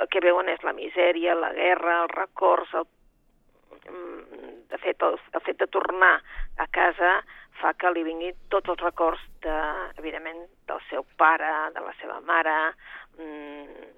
el 0.00 0.08
que 0.08 0.22
veuen 0.24 0.48
és 0.48 0.64
la 0.64 0.72
misèria, 0.76 1.36
la 1.36 1.52
guerra, 1.56 2.02
els 2.04 2.16
records, 2.16 2.72
el, 2.80 2.86
mm, 3.90 4.50
de 4.72 4.80
fet, 4.80 5.02
el, 5.04 5.18
el 5.34 5.44
fet 5.44 5.60
de 5.60 5.68
tornar 5.68 6.14
a 6.56 6.66
casa 6.72 7.20
fa 7.60 7.74
que 7.76 7.92
li 7.92 8.04
vinguin 8.06 8.36
tots 8.52 8.72
els 8.72 8.80
records, 8.80 9.20
de, 9.44 9.56
evidentment, 10.00 10.46
del 10.70 10.80
seu 10.88 11.04
pare, 11.20 11.50
de 11.74 11.84
la 11.84 11.92
seva 12.00 12.20
mare, 12.24 12.56
mm, 13.18 13.90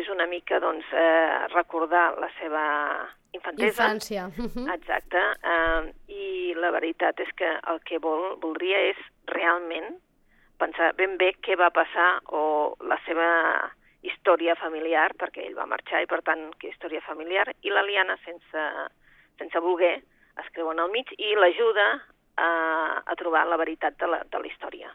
és 0.00 0.08
una 0.08 0.26
mica 0.26 0.60
doncs, 0.62 0.86
eh, 0.92 1.48
recordar 1.52 2.18
la 2.20 2.30
seva 2.38 2.62
infantesa. 3.32 3.88
Infància. 3.88 4.28
Exacte. 4.76 5.22
Eh, 5.42 5.92
I 6.08 6.54
la 6.60 6.72
veritat 6.74 7.20
és 7.20 7.30
que 7.36 7.50
el 7.72 7.82
que 7.88 8.00
vol, 8.02 8.36
voldria 8.42 8.80
és 8.92 9.04
realment 9.32 9.94
pensar 10.62 10.92
ben 10.98 11.16
bé 11.18 11.32
què 11.42 11.56
va 11.58 11.72
passar 11.74 12.20
o 12.30 12.42
la 12.86 12.98
seva 13.06 13.28
història 14.02 14.54
familiar, 14.58 15.12
perquè 15.18 15.46
ell 15.46 15.58
va 15.58 15.68
marxar 15.70 16.02
i, 16.02 16.08
per 16.10 16.20
tant, 16.26 16.48
que 16.58 16.72
història 16.72 17.02
familiar, 17.06 17.46
i 17.62 17.70
la 17.70 17.84
Liana, 17.86 18.16
sense, 18.26 18.66
sense 19.38 19.62
voler, 19.62 19.96
es 20.42 20.50
creu 20.54 20.72
en 20.72 20.82
el 20.82 20.90
mig 20.90 21.12
i 21.18 21.34
l'ajuda 21.38 21.86
a, 22.40 22.50
a 23.04 23.16
trobar 23.20 23.44
la 23.46 23.58
veritat 23.60 23.98
de 24.00 24.10
la, 24.10 24.22
de 24.26 24.42
la 24.42 24.50
història. 24.50 24.92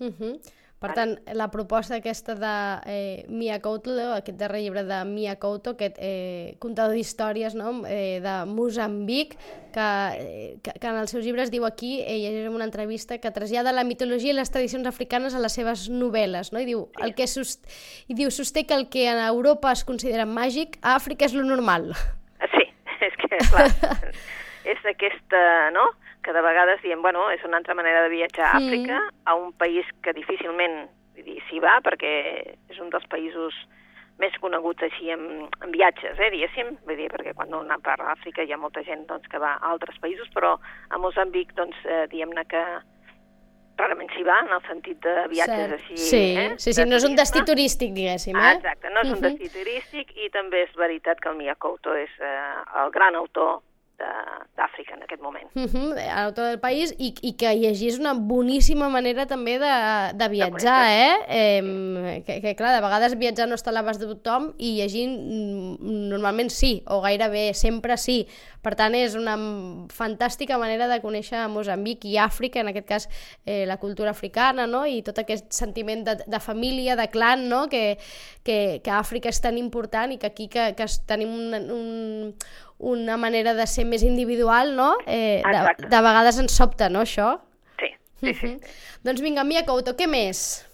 Uh 0.00 0.08
-huh. 0.08 0.34
Per 0.80 0.94
tant, 0.96 1.10
la 1.36 1.50
proposta 1.52 1.98
aquesta 1.98 2.32
de 2.40 2.50
eh, 2.88 3.24
Mia 3.28 3.58
Couto, 3.60 3.92
aquest 4.14 4.38
darrer 4.40 4.62
llibre 4.62 4.80
de 4.88 5.02
Mia 5.04 5.34
Couto, 5.36 5.74
aquest 5.76 5.98
eh, 6.00 6.56
contador 6.58 6.96
d'històries 6.96 7.52
no? 7.52 7.82
eh, 7.84 8.16
de 8.24 8.36
Mozambic, 8.48 9.34
que, 9.74 9.88
eh, 10.16 10.46
que, 10.64 10.72
que 10.80 10.88
en 10.88 10.96
els 11.02 11.12
seus 11.12 11.26
llibres 11.26 11.52
diu 11.52 11.66
aquí, 11.68 11.98
eh, 12.00 12.16
llegirem 12.22 12.56
una 12.56 12.64
entrevista, 12.64 13.20
que 13.20 13.28
trasllada 13.36 13.76
la 13.76 13.84
mitologia 13.84 14.32
i 14.32 14.38
les 14.38 14.48
tradicions 14.48 14.88
africanes 14.88 15.36
a 15.36 15.44
les 15.44 15.52
seves 15.60 15.90
novel·les, 15.92 16.48
no? 16.56 16.64
I 16.64 16.70
diu, 16.72 16.86
el 17.04 17.12
que 17.12 17.28
sust... 17.28 17.68
I 18.08 18.16
diu, 18.16 18.32
sosté 18.32 18.64
que 18.64 18.78
el 18.80 18.88
que 18.88 19.04
en 19.12 19.20
Europa 19.26 19.76
es 19.76 19.84
considera 19.84 20.24
màgic, 20.24 20.80
a 20.80 20.96
Àfrica 20.96 21.28
és 21.28 21.36
lo 21.36 21.44
normal. 21.44 21.90
Sí, 22.56 22.64
és 23.10 23.20
que, 23.20 23.44
clar, 23.52 23.68
és 24.64 24.88
aquesta, 24.96 25.44
no?, 25.76 25.90
que 26.22 26.32
de 26.36 26.42
vegades 26.44 26.82
diem, 26.84 27.02
bueno, 27.02 27.28
és 27.32 27.44
una 27.44 27.60
altra 27.60 27.74
manera 27.74 28.02
de 28.04 28.12
viatjar 28.12 28.46
a 28.46 28.56
Àfrica, 28.58 29.00
a 29.24 29.34
un 29.34 29.52
país 29.52 29.86
que 30.04 30.12
difícilment 30.16 30.88
s'hi 31.20 31.60
va, 31.60 31.78
perquè 31.84 32.12
és 32.70 32.78
un 32.80 32.90
dels 32.92 33.06
països 33.12 33.56
més 34.20 34.36
coneguts 34.42 34.84
així 34.84 35.10
en, 35.14 35.26
en 35.64 35.72
viatges, 35.72 36.18
eh, 36.20 36.30
diguéssim, 36.32 36.74
vull 36.84 36.98
dir, 36.98 37.08
perquè 37.12 37.32
quan 37.36 37.54
una 37.56 37.78
part 37.80 38.04
d'Àfrica 38.04 38.44
hi 38.44 38.52
ha 38.52 38.60
molta 38.60 38.84
gent 38.84 39.06
doncs, 39.08 39.28
que 39.32 39.40
va 39.40 39.54
a 39.56 39.72
altres 39.72 39.96
països, 40.02 40.28
però 40.34 40.58
a 40.60 41.00
Mozambic, 41.00 41.54
doncs, 41.56 41.78
eh, 41.88 42.04
diguem-ne 42.12 42.44
que 42.50 42.64
rarament 43.80 44.10
s'hi 44.12 44.24
va, 44.26 44.36
en 44.44 44.52
el 44.58 44.62
sentit 44.66 45.00
de 45.06 45.14
viatges 45.32 45.62
Cert. 45.62 45.76
així. 45.78 45.96
Sí, 45.96 46.22
eh, 46.36 46.50
sí, 46.60 46.74
sí, 46.76 46.84
no 46.84 46.98
és 47.00 47.06
un 47.08 47.16
destí 47.16 47.40
turístic, 47.48 47.94
diguéssim, 47.96 48.36
eh? 48.36 48.44
Ah, 48.44 48.52
exacte, 48.58 48.92
no 48.92 49.06
és 49.06 49.14
un 49.14 49.24
destí 49.24 49.48
turístic 49.54 50.12
i 50.20 50.28
també 50.34 50.66
és 50.66 50.76
veritat 50.76 51.22
que 51.22 51.32
el 51.32 51.40
Mia 51.40 51.56
Couto 51.56 51.96
és 51.96 52.12
eh, 52.20 52.36
el 52.82 52.92
gran 52.92 53.16
autor 53.16 53.62
d'Àfrica 54.00 54.94
en 54.96 55.04
aquest 55.04 55.22
moment. 55.22 55.48
Uh 55.54 55.66
-huh, 55.66 55.92
a 55.98 56.22
l'autor 56.24 56.44
del 56.46 56.60
país 56.60 56.94
i, 56.98 57.14
i 57.22 57.32
que 57.36 57.54
llegir 57.54 57.88
és 57.88 57.98
una 57.98 58.14
boníssima 58.14 58.88
manera 58.88 59.26
també 59.26 59.58
de, 59.58 59.74
de 60.14 60.28
viatjar, 60.28 60.84
de 60.86 60.92
eh? 61.04 61.16
eh 61.28 62.22
que, 62.26 62.40
que 62.40 62.54
clar, 62.56 62.74
de 62.74 62.80
vegades 62.80 63.18
viatjar 63.18 63.48
no 63.48 63.54
està 63.54 63.70
a 63.70 63.72
l'abast 63.72 64.00
de 64.00 64.06
tothom 64.06 64.54
i 64.58 64.76
llegint 64.80 65.12
mm, 65.18 66.08
normalment 66.08 66.50
sí, 66.50 66.82
o 66.86 67.00
gairebé 67.00 67.54
sempre 67.54 67.96
sí. 67.96 68.26
Per 68.60 68.74
tant, 68.76 68.94
és 68.94 69.14
una 69.16 69.36
fantàstica 69.88 70.58
manera 70.60 70.86
de 70.88 71.00
conèixer 71.00 71.48
Mozambic 71.48 72.04
i 72.04 72.18
Àfrica, 72.20 72.60
en 72.60 72.68
aquest 72.68 72.86
cas 72.86 73.08
eh, 73.46 73.64
la 73.66 73.78
cultura 73.78 74.10
africana, 74.10 74.66
no? 74.66 74.84
i 74.84 75.00
tot 75.02 75.18
aquest 75.18 75.52
sentiment 75.52 76.04
de, 76.04 76.16
de 76.26 76.40
família, 76.40 76.96
de 76.96 77.08
clan, 77.08 77.48
no? 77.48 77.68
que, 77.68 77.98
que, 78.44 78.80
que 78.84 78.90
Àfrica 78.90 79.32
és 79.32 79.40
tan 79.40 79.56
important 79.56 80.12
i 80.12 80.18
que 80.18 80.28
aquí 80.28 80.48
que, 80.52 80.74
que 80.76 80.88
tenim 81.08 81.32
un, 81.32 81.54
un, 81.54 82.34
una 82.80 83.16
manera 83.20 83.52
de 83.54 83.66
ser 83.68 83.84
més 83.84 84.02
individual, 84.02 84.74
no? 84.76 84.94
Eh, 85.06 85.42
de, 85.44 85.86
de 85.86 86.00
vegades 86.00 86.40
ens 86.40 86.56
sobta, 86.56 86.88
no, 86.88 87.04
això? 87.04 87.34
Sí, 87.80 87.92
sí, 88.22 88.34
sí. 88.34 88.52
doncs 89.04 89.20
vinga, 89.24 89.44
Mia 89.44 89.66
Couto, 89.68 89.94
què 89.96 90.08
més? 90.08 90.64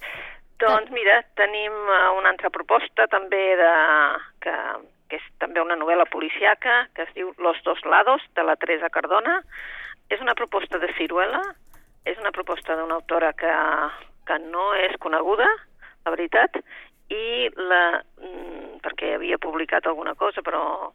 Doncs 0.62 0.88
mira, 0.94 1.18
tenim 1.36 1.74
uh, 1.74 2.14
una 2.16 2.30
altra 2.32 2.48
proposta 2.54 3.04
també 3.12 3.42
de, 3.60 3.72
que, 4.40 4.54
que 5.10 5.18
és 5.18 5.26
també 5.42 5.60
una 5.60 5.76
novel·la 5.76 6.06
policiaca 6.08 6.86
que 6.96 7.04
es 7.04 7.12
diu 7.18 7.34
Los 7.42 7.58
dos 7.66 7.82
lados, 7.84 8.24
de 8.38 8.46
la 8.46 8.56
Teresa 8.56 8.88
Cardona. 8.88 9.42
És 10.08 10.22
una 10.22 10.36
proposta 10.38 10.78
de 10.78 10.88
Ciruela, 10.96 11.42
és 12.06 12.16
una 12.22 12.30
proposta 12.32 12.76
d'una 12.78 13.00
autora 13.00 13.32
que, 13.34 13.52
que 14.30 14.38
no 14.46 14.70
és 14.78 14.94
coneguda, 15.02 15.48
la 16.06 16.14
veritat, 16.14 16.60
i 17.10 17.50
la, 17.58 18.02
mm, 18.22 18.78
perquè 18.84 19.16
havia 19.16 19.38
publicat 19.42 19.86
alguna 19.86 20.14
cosa, 20.14 20.42
però 20.46 20.92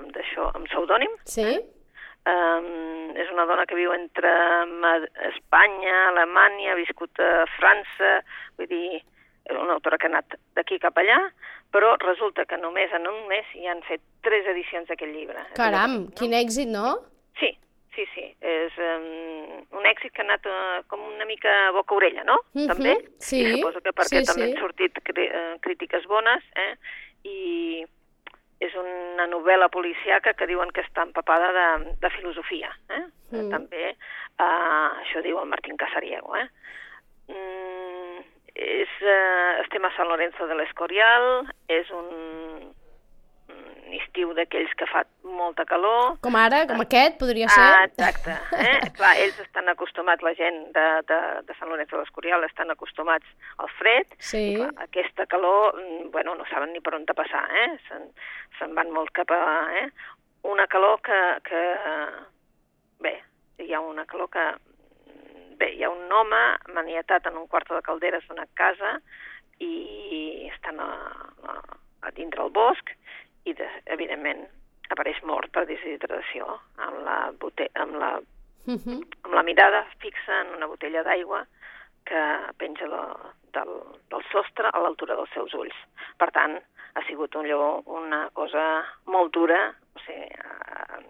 amb 0.00 0.10
d'això, 0.16 0.50
amb 0.56 0.66
pseudònim. 0.70 1.14
Sí. 1.28 1.46
Um, 2.28 3.14
és 3.16 3.30
una 3.32 3.46
dona 3.48 3.64
que 3.68 3.78
viu 3.78 3.94
entre 3.94 4.32
Espanya, 5.30 5.94
Alemanya, 6.10 6.74
ha 6.74 6.80
viscut 6.80 7.22
a 7.22 7.46
França, 7.56 8.18
vull 8.58 8.68
dir, 8.68 9.00
és 9.48 9.56
una 9.56 9.78
autora 9.78 9.98
que 9.98 10.08
ha 10.08 10.12
anat 10.12 10.36
d'aquí 10.58 10.78
cap 10.82 10.98
allà, 11.00 11.18
però 11.74 11.94
resulta 12.02 12.44
que 12.46 12.58
només 12.60 12.92
en 12.96 13.08
un 13.08 13.24
mes 13.30 13.48
hi 13.56 13.66
han 13.70 13.80
fet 13.86 14.02
tres 14.26 14.46
edicions 14.52 14.90
d'aquest 14.90 15.14
llibre. 15.14 15.42
Caram, 15.56 15.96
no? 16.04 16.14
quin 16.18 16.34
èxit, 16.36 16.68
no? 16.70 16.98
Sí, 17.40 17.54
sí, 17.96 18.06
sí. 18.14 18.26
És 18.40 18.76
um, 18.84 19.62
un 19.78 19.88
èxit 19.88 20.12
que 20.14 20.22
ha 20.22 20.26
anat 20.28 20.48
uh, 20.50 20.82
com 20.90 21.02
una 21.06 21.28
mica 21.28 21.54
boca-orella, 21.76 22.26
no? 22.26 22.36
Uh 22.52 22.58
mhm, 22.58 22.66
-huh. 22.66 22.74
També. 22.74 22.94
Sí, 23.18 23.40
I 23.40 23.56
suposo 23.56 23.80
que 23.80 23.94
perquè 23.96 24.20
sí, 24.20 24.26
també 24.26 24.44
sí. 24.44 24.50
han 24.52 24.60
sortit 24.60 24.98
uh, 24.98 25.58
crítiques 25.60 26.06
bones, 26.06 26.44
eh? 26.56 26.74
I 27.24 27.86
és 28.60 28.74
una 28.76 29.26
novel·la 29.30 29.70
policiaca 29.72 30.34
que 30.36 30.48
diuen 30.50 30.72
que 30.76 30.84
està 30.84 31.06
empapada 31.06 31.52
de, 31.56 31.94
de 32.02 32.10
filosofia. 32.16 32.72
Eh? 32.92 33.04
Mm. 33.32 33.48
També, 33.54 33.94
uh, 34.36 35.00
això 35.00 35.22
diu 35.24 35.40
el 35.40 35.48
Martín 35.48 35.80
Casariego. 35.80 36.36
Eh? 36.36 36.46
Mm, 37.32 38.26
és, 38.52 38.92
uh, 39.00 39.62
estem 39.64 39.88
a 39.88 39.92
San 39.96 40.12
Lorenzo 40.12 40.48
de 40.50 40.58
l'Escorial, 40.60 41.30
és 41.72 41.88
un, 41.96 42.12
estiu 43.98 44.34
d'aquells 44.36 44.72
que 44.78 44.88
fa 44.90 45.04
molta 45.40 45.64
calor. 45.68 46.16
Com 46.24 46.36
ara, 46.38 46.62
com 46.70 46.82
aquest, 46.84 47.16
podria 47.20 47.48
ser? 47.52 47.64
Ah, 47.64 47.86
exacte. 47.88 48.36
Eh? 48.60 48.76
Clar, 48.98 49.14
ells 49.24 49.40
estan 49.42 49.72
acostumats, 49.72 50.24
la 50.26 50.34
gent 50.38 50.60
de, 50.76 50.86
de, 51.08 51.20
de 51.48 51.56
Sant 51.58 51.72
Lorenzo 51.72 51.96
de 51.96 52.04
l'Escorial 52.04 52.44
estan 52.46 52.72
acostumats 52.74 53.26
al 53.58 53.72
fred. 53.78 54.16
Sí. 54.18 54.44
I, 54.52 54.56
clar, 54.60 54.70
aquesta 54.86 55.26
calor, 55.30 55.74
mm, 55.80 56.10
bueno, 56.14 56.36
no 56.38 56.48
saben 56.52 56.74
ni 56.74 56.84
per 56.84 56.94
on 56.98 57.08
passar, 57.10 57.44
eh? 57.64 57.70
Se'n 57.88 58.10
se 58.58 58.68
van 58.76 58.92
molt 58.94 59.12
cap 59.16 59.32
a... 59.34 59.40
Eh? 59.80 59.86
Una 60.50 60.66
calor 60.72 61.00
que, 61.04 61.20
que... 61.48 61.62
Bé, 63.04 63.16
hi 63.64 63.72
ha 63.74 63.80
una 63.80 64.06
calor 64.08 64.30
que... 64.32 64.46
Bé, 65.60 65.74
hi 65.76 65.84
ha 65.84 65.90
un 65.92 66.12
home 66.12 66.40
maniatat 66.72 67.26
en 67.28 67.36
un 67.36 67.48
quarto 67.48 67.76
de 67.76 67.84
calderes 67.84 68.24
d'una 68.28 68.46
casa 68.56 68.96
i 69.60 70.48
estan 70.48 70.80
a, 70.80 70.88
a, 71.52 71.56
a 72.08 72.12
dintre 72.16 72.46
el 72.46 72.52
bosc 72.56 72.94
i, 73.44 73.52
de, 73.52 73.68
evidentment, 73.92 74.46
apareix 74.90 75.22
mort 75.22 75.50
per 75.54 75.66
deshidratació 75.68 76.46
amb 76.86 77.00
la, 77.06 77.18
amb 77.84 77.94
la, 78.02 78.10
uh 78.66 78.74
-huh. 78.74 78.98
amb 79.24 79.34
la 79.34 79.42
mirada 79.42 79.86
fixa 79.98 80.40
en 80.40 80.54
una 80.56 80.66
botella 80.66 81.02
d'aigua 81.02 81.46
que 82.04 82.22
penja 82.58 82.86
de, 82.88 83.02
del, 83.52 83.72
del 84.10 84.22
sostre 84.32 84.68
a 84.72 84.80
l'altura 84.80 85.14
dels 85.14 85.32
seus 85.34 85.54
ulls. 85.54 85.76
Per 86.18 86.30
tant, 86.30 86.58
ha 86.94 87.02
sigut 87.06 87.34
un 87.34 87.46
lloc, 87.46 87.88
una 87.88 88.28
cosa 88.32 88.84
molt 89.06 89.32
dura, 89.32 89.60
o 89.94 89.98
sigui, 90.06 90.26
eh, 90.26 91.00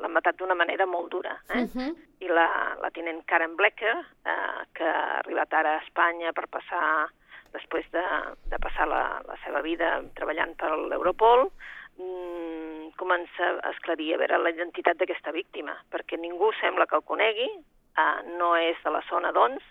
l'han 0.00 0.12
matat 0.12 0.38
d'una 0.38 0.54
manera 0.54 0.86
molt 0.86 1.10
dura. 1.10 1.36
Eh? 1.48 1.62
Uh 1.62 1.68
-huh. 1.74 1.90
I 2.20 2.28
la, 2.28 2.76
la 2.82 2.90
tinent 2.90 3.24
Karen 3.24 3.56
Blecker, 3.56 3.96
eh, 4.24 4.60
que 4.72 4.84
ha 4.84 5.18
arribat 5.18 5.52
ara 5.52 5.74
a 5.74 5.82
Espanya 5.82 6.32
per 6.32 6.46
passar 6.48 7.08
després 7.52 7.86
de, 7.90 8.04
de 8.50 8.58
passar 8.58 8.86
la, 8.88 9.22
la 9.26 9.36
seva 9.44 9.62
vida 9.62 10.02
treballant 10.14 10.54
per 10.56 10.70
l'Europol, 10.76 11.50
mmm, 11.98 12.55
comença 12.96 13.52
a 13.62 13.70
esclarir 13.70 14.14
a 14.14 14.18
veure 14.18 14.38
la 14.38 14.52
identitat 14.54 14.98
d'aquesta 15.00 15.32
víctima, 15.32 15.76
perquè 15.92 16.18
ningú 16.20 16.52
sembla 16.60 16.86
que 16.86 16.96
el 16.96 17.04
conegui, 17.04 17.48
eh, 17.96 18.18
no 18.38 18.54
és 18.56 18.80
de 18.84 18.90
la 18.90 19.02
zona 19.10 19.32
d'Ons, 19.32 19.62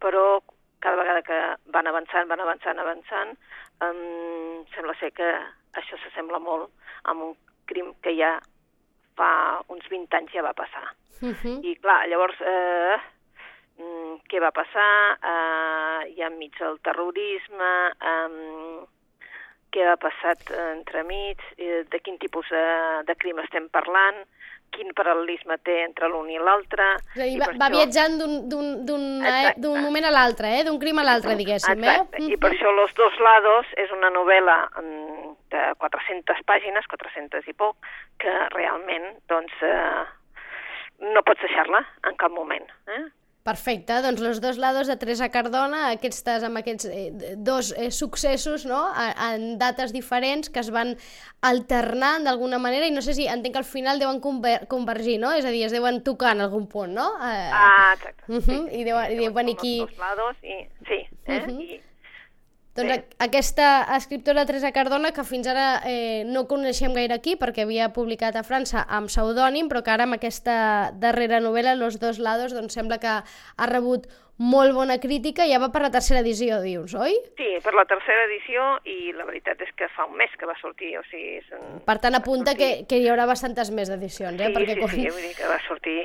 però 0.00 0.40
cada 0.80 0.96
vegada 0.96 1.22
que 1.22 1.38
van 1.72 1.86
avançant, 1.86 2.28
van 2.28 2.40
avançant, 2.40 2.78
avançant, 2.78 3.32
um, 3.82 4.64
sembla 4.74 4.94
ser 5.00 5.10
que 5.16 5.28
això 5.80 5.98
s'assembla 6.02 6.38
molt 6.38 6.70
amb 7.10 7.30
un 7.30 7.34
crim 7.66 7.92
que 8.04 8.12
ja 8.16 8.36
fa 9.16 9.30
uns 9.72 9.86
20 9.90 10.18
anys 10.18 10.32
ja 10.36 10.44
va 10.44 10.52
passar. 10.52 10.84
Uh 11.22 11.32
-huh. 11.32 11.58
I 11.64 11.76
clar, 11.80 12.06
llavors 12.08 12.36
eh, 12.40 12.96
mm, 13.78 14.14
què 14.28 14.40
va 14.40 14.52
passar, 14.52 15.18
eh, 15.32 16.14
ja 16.16 16.26
enmig 16.26 16.58
del 16.58 16.78
terrorisme, 16.80 17.72
eh, 18.00 18.86
què 19.72 19.84
ha 19.90 19.96
passat 20.00 20.50
eh, 20.50 20.72
entremig, 20.76 21.40
eh, 21.58 21.84
de 21.90 22.00
quin 22.00 22.18
tipus 22.18 22.48
de, 22.50 22.64
de 23.08 23.14
crim 23.16 23.38
estem 23.42 23.68
parlant, 23.68 24.22
quin 24.74 24.90
paral·lelisme 24.98 25.56
té 25.64 25.76
entre 25.84 26.08
l'un 26.10 26.28
i 26.30 26.38
l'altre... 26.42 26.84
És 27.14 27.20
a 27.22 27.26
dir, 27.28 27.38
va, 27.40 27.46
va 27.52 27.68
això- 27.68 27.76
viatjant 27.76 28.16
d'un- 28.18 28.48
d'un 29.62 29.78
moment 29.80 30.04
a 30.04 30.10
l'altre, 30.10 30.50
eh? 30.58 30.64
d'un 30.66 30.78
crim 30.82 30.98
a 30.98 31.04
l'altre, 31.06 31.36
diguéssim. 31.38 31.78
Exacte, 31.78 32.18
Eh? 32.22 32.32
i 32.34 32.36
per 32.36 32.50
això 32.52 32.72
Los 32.74 32.92
dos 32.94 33.14
lados 33.20 33.66
és 33.76 33.90
una 33.94 34.10
novel·la 34.10 34.56
mm, 34.82 35.30
de 35.54 35.62
400 35.78 36.42
pàgines, 36.46 36.86
400 36.90 37.46
i 37.48 37.54
poc, 37.54 37.76
que 38.18 38.32
realment, 38.56 39.06
doncs, 39.28 39.52
eh, 39.62 40.04
no 41.14 41.22
pots 41.22 41.40
deixar-la 41.46 41.84
en 42.10 42.16
cap 42.16 42.32
moment. 42.32 42.66
Eh? 42.88 43.04
Perfecte, 43.46 44.00
doncs 44.02 44.18
Los 44.20 44.40
dos 44.42 44.58
lados 44.58 44.88
de 44.90 44.96
Teresa 44.98 45.28
Cardona, 45.30 45.84
aquestes, 45.94 46.42
amb 46.42 46.58
aquests 46.58 46.88
eh, 46.90 47.34
dos 47.38 47.70
eh, 47.78 47.92
successos 47.94 48.64
no? 48.66 48.80
A- 48.90 49.12
en 49.36 49.52
dates 49.60 49.92
diferents 49.94 50.50
que 50.50 50.58
es 50.64 50.72
van 50.74 50.96
alternant 51.46 52.26
d'alguna 52.26 52.58
manera 52.58 52.88
i 52.88 52.94
no 52.94 53.02
sé 53.06 53.14
si 53.14 53.28
entenc 53.30 53.54
que 53.54 53.62
al 53.62 53.68
final 53.68 54.00
deuen 54.02 54.18
conver 54.24 54.66
convergir, 54.72 55.18
no? 55.22 55.30
És 55.36 55.46
a 55.46 55.52
dir, 55.54 55.62
es 55.68 55.74
deuen 55.76 56.02
tocar 56.02 56.34
en 56.34 56.42
algun 56.42 56.66
punt, 56.66 56.90
no? 56.96 57.06
Eh, 57.22 57.50
Ah, 57.54 57.94
exacte. 57.94 58.24
Uh 58.28 58.40
-huh, 58.42 58.62
i 58.72 58.82
deuen, 58.84 59.12
i 59.12 59.16
deuen 59.22 59.34
venir 59.34 59.54
aquí... 59.54 59.78
Dos 59.80 59.98
lados 59.98 60.36
i, 60.42 60.66
sí, 60.88 61.00
eh? 61.26 61.46
Mhm. 61.46 61.60
I, 61.60 61.80
Doncs 62.76 62.92
Sí. 62.92 63.16
aquesta 63.18 63.96
escriptora 63.96 64.44
Teresa 64.46 64.72
Cardona, 64.72 65.12
que 65.12 65.24
fins 65.24 65.48
ara 65.48 65.80
eh, 65.86 66.24
no 66.26 66.46
coneixem 66.46 66.94
gaire 66.94 67.16
aquí 67.16 67.36
perquè 67.40 67.64
havia 67.64 67.88
publicat 67.96 68.36
a 68.36 68.44
França 68.44 68.84
amb 68.88 69.08
pseudònim, 69.08 69.68
però 69.68 69.82
que 69.82 69.90
ara 69.94 70.04
amb 70.04 70.18
aquesta 70.18 70.92
darrera 70.94 71.40
novel·la, 71.40 71.74
Los 71.74 71.98
dos 72.00 72.18
lados, 72.18 72.52
doncs 72.52 72.74
sembla 72.76 72.98
que 72.98 73.08
ha 73.08 73.66
rebut 73.66 74.06
molt 74.36 74.74
bona 74.76 74.98
crítica 75.00 75.46
i 75.46 75.52
ja 75.54 75.58
va 75.58 75.70
per 75.72 75.80
la 75.80 75.90
tercera 75.90 76.20
edició, 76.20 76.58
dius, 76.60 76.92
oi? 76.94 77.14
sí, 77.38 77.46
per 77.64 77.72
la 77.72 77.86
tercera 77.88 78.26
edició 78.26 78.66
i 78.84 79.12
la 79.16 79.24
veritat 79.24 79.62
és 79.64 79.70
que 79.76 79.88
fa 79.96 80.04
un 80.04 80.16
mes 80.20 80.28
que 80.36 80.44
va 80.44 80.52
sortir, 80.60 80.90
o 80.98 81.02
sigui... 81.08 81.38
És 81.40 81.46
un... 81.56 81.80
Per 81.86 81.96
tant, 82.02 82.14
apunta 82.18 82.52
que, 82.54 82.84
que 82.84 82.98
hi 83.00 83.08
haurà 83.08 83.24
bastantes 83.24 83.70
més 83.72 83.88
edicions, 83.88 84.36
eh? 84.40 84.50
Sí, 84.50 84.52
perquè 84.52 84.74
sí, 84.76 84.82
quan... 84.82 84.92
sí, 84.92 85.06
vull 85.08 85.24
dir 85.24 85.32
que 85.38 85.48
va 85.48 85.56
sortir 85.64 85.96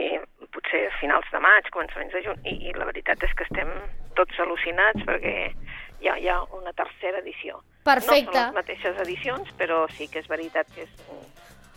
potser 0.55 0.85
a 0.87 0.95
finals 1.01 1.27
de 1.31 1.43
maig, 1.43 1.67
començaments 1.75 2.15
de 2.15 2.23
juny, 2.23 2.39
i, 2.47 2.55
i 2.69 2.73
la 2.79 2.87
veritat 2.87 3.21
és 3.27 3.35
que 3.35 3.43
estem 3.49 3.69
tots 4.15 4.39
al·lucinats 4.43 5.03
perquè 5.07 5.35
hi 6.01 6.09
ha, 6.09 6.17
hi 6.17 6.27
ha 6.29 6.41
una 6.57 6.73
tercera 6.73 7.21
edició. 7.21 7.61
Perfecte. 7.85 8.33
No 8.33 8.33
són 8.33 8.49
les 8.49 8.57
mateixes 8.59 8.99
edicions, 9.05 9.53
però 9.57 9.85
sí 9.95 10.09
que 10.11 10.21
és 10.21 10.27
veritat 10.29 10.69
que 10.75 10.85
és... 10.85 10.91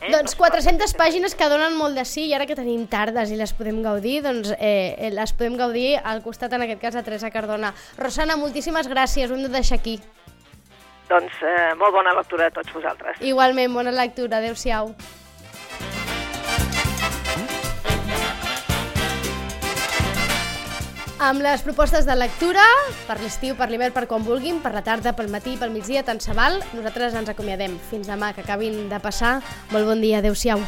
Eh? 0.03 0.11
Doncs 0.11 0.35
No 0.35 0.35
són 0.35 0.41
400 0.43 0.83
les 0.83 0.95
pàgines 0.99 1.37
que 1.39 1.49
donen 1.49 1.77
molt 1.79 1.97
de 1.97 2.05
sí 2.09 2.27
i 2.29 2.35
ara 2.37 2.49
que 2.51 2.57
tenim 2.59 2.85
tardes 2.91 3.31
i 3.33 3.39
les 3.41 3.55
podem 3.57 3.81
gaudir, 3.85 4.19
doncs 4.25 4.51
eh, 4.59 4.97
eh, 4.99 5.11
les 5.15 5.33
podem 5.33 5.57
gaudir 5.61 5.95
al 6.03 6.21
costat, 6.25 6.53
en 6.53 6.67
aquest 6.67 6.83
cas, 6.83 6.99
de 6.99 7.05
Teresa 7.07 7.31
Cardona. 7.33 7.73
Rosana, 7.97 8.37
moltíssimes 8.37 8.91
gràcies, 8.91 9.31
ho 9.31 9.39
hem 9.39 9.47
de 9.47 9.53
deixar 9.55 9.79
aquí. 9.81 10.01
Doncs 11.09 11.41
eh, 11.45 11.75
molt 11.81 11.95
bona 11.95 12.13
lectura 12.17 12.49
a 12.51 12.53
tots 12.53 12.73
vosaltres. 12.75 13.21
Igualment, 13.25 13.73
bona 13.73 13.93
lectura, 13.95 14.43
adeu-siau. 14.43 14.93
Amb 21.25 21.41
les 21.41 21.63
propostes 21.65 22.05
de 22.05 22.13
lectura, 22.19 22.61
per 23.09 23.15
l'estiu, 23.23 23.55
per 23.57 23.71
l'hivern, 23.71 23.95
per 23.97 24.03
quan 24.11 24.27
vulguin, 24.27 24.59
per 24.61 24.75
la 24.75 24.83
tarda, 24.85 25.15
pel 25.17 25.31
matí, 25.33 25.55
pel 25.57 25.73
migdia, 25.73 26.03
tant 26.05 26.21
se 26.21 26.37
val, 26.37 26.59
nosaltres 26.77 27.17
ens 27.17 27.33
acomiadem. 27.33 27.79
Fins 27.89 28.11
demà, 28.13 28.35
que 28.37 28.45
acabin 28.45 28.91
de 28.93 29.01
passar. 29.01 29.39
Molt 29.73 29.89
bon 29.89 30.05
dia, 30.05 30.21
adeu-siau. 30.21 30.61